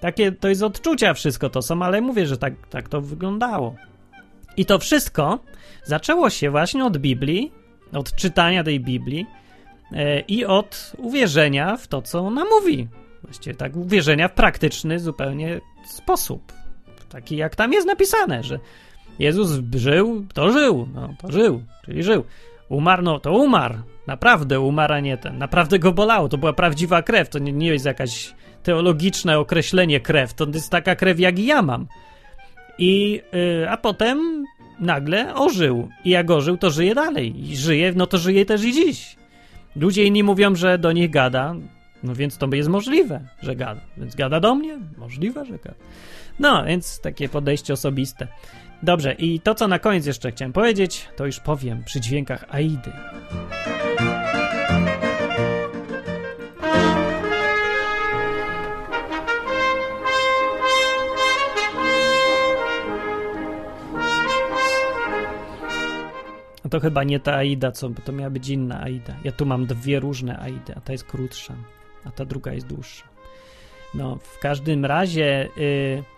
[0.00, 3.74] Takie to jest odczucia wszystko to są, ale mówię, że tak, tak to wyglądało.
[4.56, 5.38] I to wszystko
[5.84, 7.52] zaczęło się właśnie od Biblii,
[7.92, 9.26] od czytania tej Biblii
[9.92, 12.88] e, i od uwierzenia w to, co ona mówi.
[13.22, 16.52] Właściwie tak, uwierzenia w praktyczny zupełnie sposób.
[17.08, 18.58] Taki jak tam jest napisane, że
[19.18, 22.24] Jezus żył, to żył, no to żył, czyli żył.
[22.68, 23.74] Umarł, no to umarł.
[24.06, 25.38] Naprawdę umarł, a nie ten.
[25.38, 26.28] Naprawdę go bolało.
[26.28, 27.28] To była prawdziwa krew.
[27.28, 30.34] To nie, nie jest jakaś teologiczne określenie krew.
[30.34, 31.86] To jest taka krew, jak i ja mam.
[32.78, 34.44] I, yy, a potem
[34.80, 35.88] nagle ożył.
[36.04, 37.50] I jak ożył, to żyje dalej.
[37.50, 39.16] I żyje, no to żyje też i dziś.
[39.76, 41.54] Ludzie inni mówią, że do nich gada.
[42.02, 43.80] No więc to jest możliwe, że gada.
[43.96, 44.78] Więc gada do mnie?
[44.98, 45.74] Możliwe, że gada.
[46.38, 48.28] No, więc takie podejście osobiste.
[48.82, 52.92] Dobrze, i to co na koniec jeszcze chciałem powiedzieć, to już powiem przy dźwiękach Aidy.
[66.64, 69.14] No to chyba nie ta Aida, co, bo to miała być inna Aida.
[69.24, 71.54] Ja tu mam dwie różne Aidy, a ta jest krótsza,
[72.04, 73.04] a ta druga jest dłuższa.
[73.94, 75.48] No, w każdym razie...
[75.56, 76.15] Yy,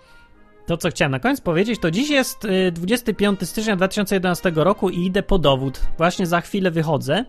[0.68, 5.06] to, co chciałem na koniec powiedzieć, to dziś jest 25 y, stycznia 2011 roku i
[5.06, 5.80] idę po dowód.
[5.98, 7.24] Właśnie za chwilę wychodzę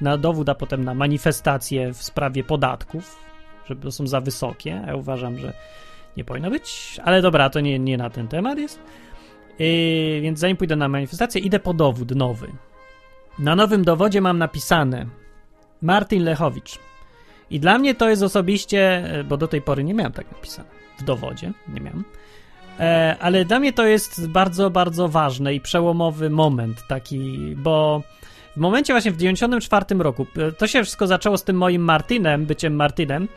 [0.00, 3.16] na dowód, a potem na manifestację w sprawie podatków,
[3.64, 4.82] że są za wysokie.
[4.86, 5.52] Ja uważam, że
[6.16, 8.80] nie powinno być, ale dobra, to nie, nie na ten temat jest.
[9.58, 12.48] Yy, więc zanim pójdę na manifestację, idę po dowód nowy.
[13.38, 15.06] Na nowym dowodzie mam napisane
[15.82, 16.78] Martin Lechowicz.
[17.50, 21.02] I dla mnie to jest osobiście, bo do tej pory nie miałem tak napisane w
[21.02, 22.04] dowodzie, nie miałem.
[22.82, 28.02] E, ale dla mnie to jest bardzo, bardzo ważny i przełomowy moment taki, bo
[28.56, 32.46] w momencie właśnie w 94 roku, e, to się wszystko zaczęło z tym moim Martinem,
[32.46, 33.28] byciem Martinem,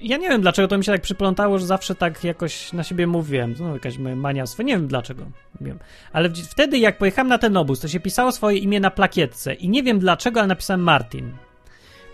[0.00, 3.06] Ja nie wiem dlaczego to mi się tak przyplątało, że zawsze tak jakoś na siebie
[3.06, 3.54] mówiłem.
[3.60, 4.62] No, jakaś moja maniastwo.
[4.62, 5.24] Nie wiem dlaczego.
[5.60, 5.78] Wiem.
[6.12, 9.54] Ale wtedy, jak pojechałem na ten obóz, to się pisało swoje imię na plakietce.
[9.54, 11.32] I nie wiem dlaczego, ale napisałem Martin.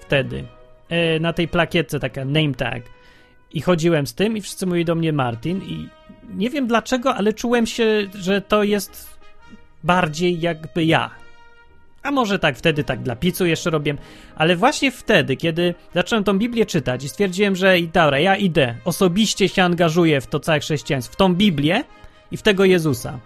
[0.01, 0.45] Wtedy.
[0.89, 2.83] E, na tej plakietce taka name tag.
[3.55, 5.63] I chodziłem z tym i wszyscy mówili do mnie Martin.
[5.63, 5.89] I
[6.35, 9.19] nie wiem dlaczego, ale czułem się, że to jest
[9.85, 11.11] bardziej jakby ja
[12.05, 13.99] a może tak wtedy tak dla picu jeszcze robiłem,
[14.37, 18.75] ale właśnie wtedy, kiedy zacząłem tą Biblię czytać i stwierdziłem, że i dobra, ja idę,
[18.85, 21.85] osobiście się angażuję w to całe chrześcijaństwo, w tą Biblię
[22.31, 23.19] i w tego Jezusa.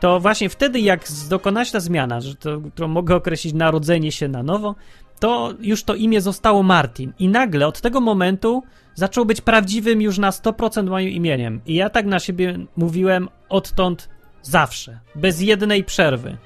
[0.00, 4.42] To właśnie wtedy, jak dokonać ta zmiana, że to, którą mogę określić narodzenie się na
[4.42, 4.74] nowo,
[5.20, 7.12] to już to imię zostało Martin.
[7.18, 8.62] I nagle od tego momentu
[8.96, 11.60] zaczął być prawdziwym już na 100% moim imieniem.
[11.66, 14.08] I ja tak na siebie mówiłem odtąd
[14.42, 16.36] zawsze, bez jednej przerwy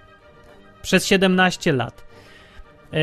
[0.82, 2.05] przez 17 lat.
[2.92, 2.98] Yy,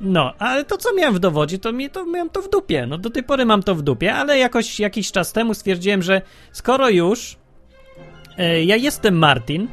[0.00, 2.86] no, ale to co miałem w dowodzie, to, mi, to miałem to w dupie.
[2.86, 6.22] No do tej pory mam to w dupie, ale jakoś jakiś czas temu stwierdziłem, że
[6.52, 7.36] skoro już
[8.38, 9.68] yy, ja jestem Martin,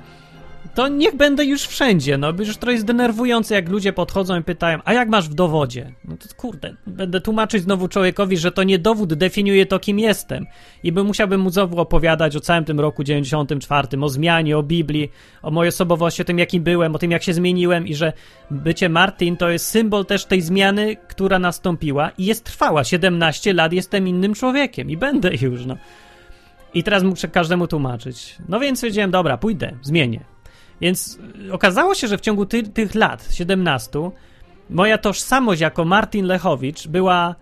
[0.77, 4.79] to niech będę już wszędzie, no, już to jest denerwujące, jak ludzie podchodzą i pytają,
[4.85, 5.93] a jak masz w dowodzie?
[6.05, 10.45] No to kurde, będę tłumaczyć znowu człowiekowi, że to nie dowód definiuje to, kim jestem.
[10.83, 15.11] I by musiałbym mu znowu opowiadać o całym tym roku 94, o zmianie, o Biblii,
[15.41, 18.13] o mojej osobowości, o tym, jakim byłem, o tym, jak się zmieniłem i że
[18.51, 22.83] bycie Martin to jest symbol też tej zmiany, która nastąpiła i jest trwała.
[22.83, 25.77] 17 lat jestem innym człowiekiem i będę już, no.
[26.73, 28.35] I teraz muszę każdemu tłumaczyć.
[28.49, 30.36] No więc powiedziałem, dobra, pójdę, zmienię.
[30.81, 31.19] Więc
[31.51, 34.11] okazało się, że w ciągu ty, tych lat, 17,
[34.69, 37.35] moja tożsamość jako Martin Lechowicz była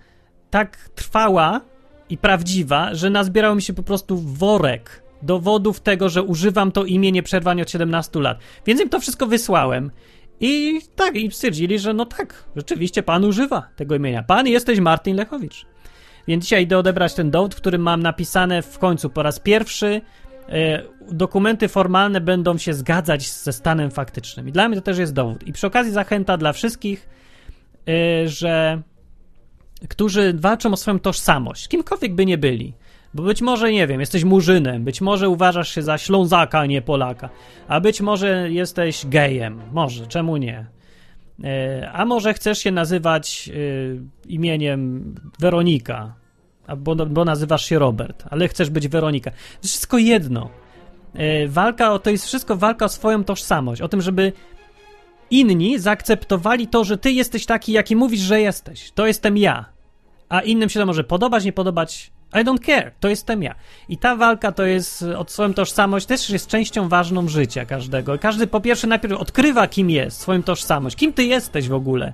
[0.50, 1.62] tak trwała
[2.10, 7.12] i prawdziwa, że nazbierał mi się po prostu worek dowodów tego, że używam to imię
[7.12, 8.40] nieprzerwanie od 17 lat.
[8.66, 9.92] Więc im to wszystko wysłałem.
[10.40, 14.24] I tak, i stwierdzili, że no tak, rzeczywiście pan używa tego imienia.
[14.24, 15.66] Pan jesteś Martin Lechowicz.
[16.28, 20.02] Więc dzisiaj idę odebrać ten dowód, w którym mam napisane w końcu po raz pierwszy
[21.12, 24.48] dokumenty formalne będą się zgadzać ze stanem faktycznym.
[24.48, 25.48] I dla mnie to też jest dowód.
[25.48, 27.10] I przy okazji zachęta dla wszystkich,
[27.88, 28.82] e, że
[29.90, 32.74] którzy walczą o swoją tożsamość, kimkolwiek by nie byli.
[33.14, 36.82] Bo być może, nie wiem, jesteś murzynem, być może uważasz się za Ślązaka, a nie
[36.82, 37.30] Polaka,
[37.68, 40.66] a być może jesteś gejem, może, czemu nie?
[41.44, 43.50] E, a może chcesz się nazywać
[44.28, 46.14] imieniem Weronika,
[46.78, 49.32] bo, bo nazywasz się Robert, ale chcesz być Weronika.
[49.64, 50.50] Wszystko jedno.
[51.14, 54.34] E, walka o to jest wszystko walka o swoją tożsamość, o tym, żeby
[55.30, 58.92] inni zaakceptowali to, że ty jesteś taki, jaki mówisz, że jesteś.
[58.92, 59.66] To jestem ja.
[60.30, 62.12] A innym się to może podobać, nie podobać.
[62.34, 63.56] I don't care, to jestem ja.
[63.90, 68.20] I ta walka to jest o swoją tożsamość, też jest częścią ważną życia każdego.
[68.20, 70.96] Każdy po pierwsze najpierw odkrywa, kim jest, swoją tożsamość.
[70.96, 72.14] Kim ty jesteś w ogóle?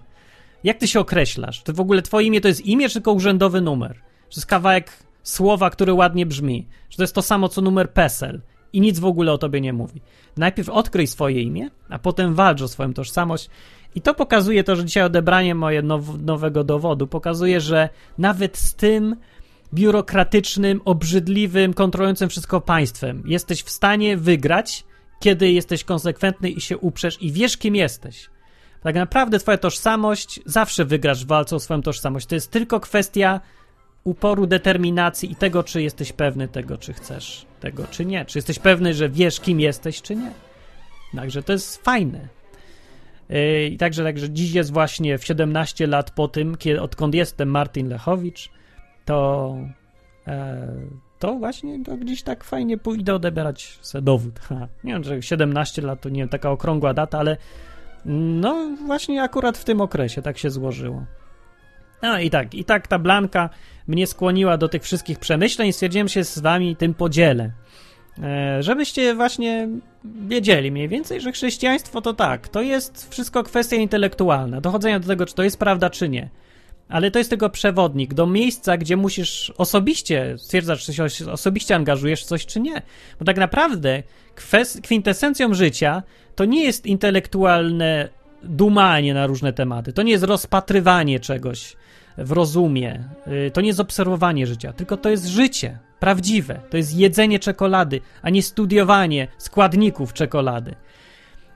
[0.64, 1.64] Jak ty się określasz?
[1.64, 4.11] Ty w ogóle twoje imię to jest imię, czy tylko urzędowy numer?
[4.32, 4.92] Że jest kawałek
[5.24, 8.42] słowa, który ładnie brzmi, że to jest to samo co numer PESEL
[8.74, 10.02] i nic w ogóle o tobie nie mówi.
[10.38, 13.50] Najpierw odkryj swoje imię, a potem walcz o swoją tożsamość.
[13.96, 18.76] I to pokazuje to, że dzisiaj odebranie moje now, nowego dowodu pokazuje, że nawet z
[18.76, 19.16] tym
[19.74, 24.84] biurokratycznym, obrzydliwym, kontrolującym wszystko państwem jesteś w stanie wygrać,
[25.20, 28.30] kiedy jesteś konsekwentny i się uprzesz i wiesz, kim jesteś.
[28.84, 32.26] Tak naprawdę twoja tożsamość, zawsze wygrasz w walce o swoją tożsamość.
[32.26, 33.42] To jest tylko kwestia
[34.04, 38.26] uporu, determinacji i tego, czy jesteś pewny tego, czy chcesz tego, czy nie.
[38.26, 40.32] Czy jesteś pewny, że wiesz, kim jesteś, czy nie.
[41.16, 42.28] Także to jest fajne.
[43.30, 47.50] Yy, I także, także dziś jest właśnie w 17 lat po tym, kiedy, odkąd jestem
[47.50, 48.50] Martin Lechowicz,
[49.06, 49.58] to
[50.28, 50.68] e,
[51.20, 54.40] to właśnie to gdzieś tak fajnie pójdę odebrać sobie dowód.
[54.40, 57.38] Ha, nie wiem, że 17 lat to nie taka okrągła data, ale
[58.06, 61.06] no właśnie akurat w tym okresie tak się złożyło.
[62.02, 63.50] No i tak, i tak ta Blanka
[63.88, 67.52] mnie skłoniła do tych wszystkich przemyśleń stwierdziłem się z wami tym podzielę.
[68.24, 69.70] E, żebyście właśnie
[70.06, 75.26] wiedzieli mniej więcej, że chrześcijaństwo to tak, to jest wszystko kwestia intelektualna, dochodzenia do tego,
[75.26, 76.30] czy to jest prawda, czy nie.
[76.90, 82.24] Ale to jest tylko przewodnik do miejsca, gdzie musisz osobiście stwierdzać, czy się osobiście angażujesz
[82.24, 82.82] w coś, czy nie.
[83.20, 84.04] Bo tak naprawdę
[84.84, 86.04] kwintesencją życia
[86.36, 88.10] to nie jest intelektualne
[88.44, 91.76] dumanie na różne tematy, to nie jest rozpatrywanie czegoś,
[92.24, 93.04] w rozumie.
[93.48, 96.60] Y, to nie jest obserwowanie życia, tylko to jest życie prawdziwe.
[96.70, 100.76] To jest jedzenie czekolady, a nie studiowanie składników czekolady.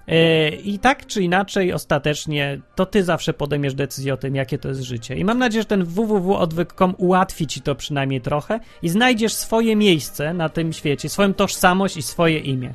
[0.10, 4.68] Y, I tak czy inaczej, ostatecznie to ty zawsze podejmiesz decyzję o tym, jakie to
[4.68, 5.16] jest życie.
[5.16, 10.34] I mam nadzieję, że ten www.odwyk.com ułatwi ci to przynajmniej trochę i znajdziesz swoje miejsce
[10.34, 12.74] na tym świecie, swoją tożsamość i swoje imię.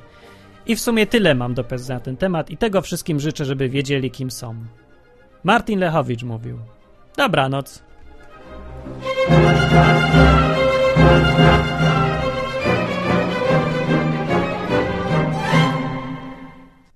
[0.66, 3.68] I w sumie tyle mam do powiedzenia na ten temat i tego wszystkim życzę, żeby
[3.68, 4.54] wiedzieli, kim są.
[5.44, 6.58] Martin Lechowicz mówił.
[7.16, 7.82] Dobranoc.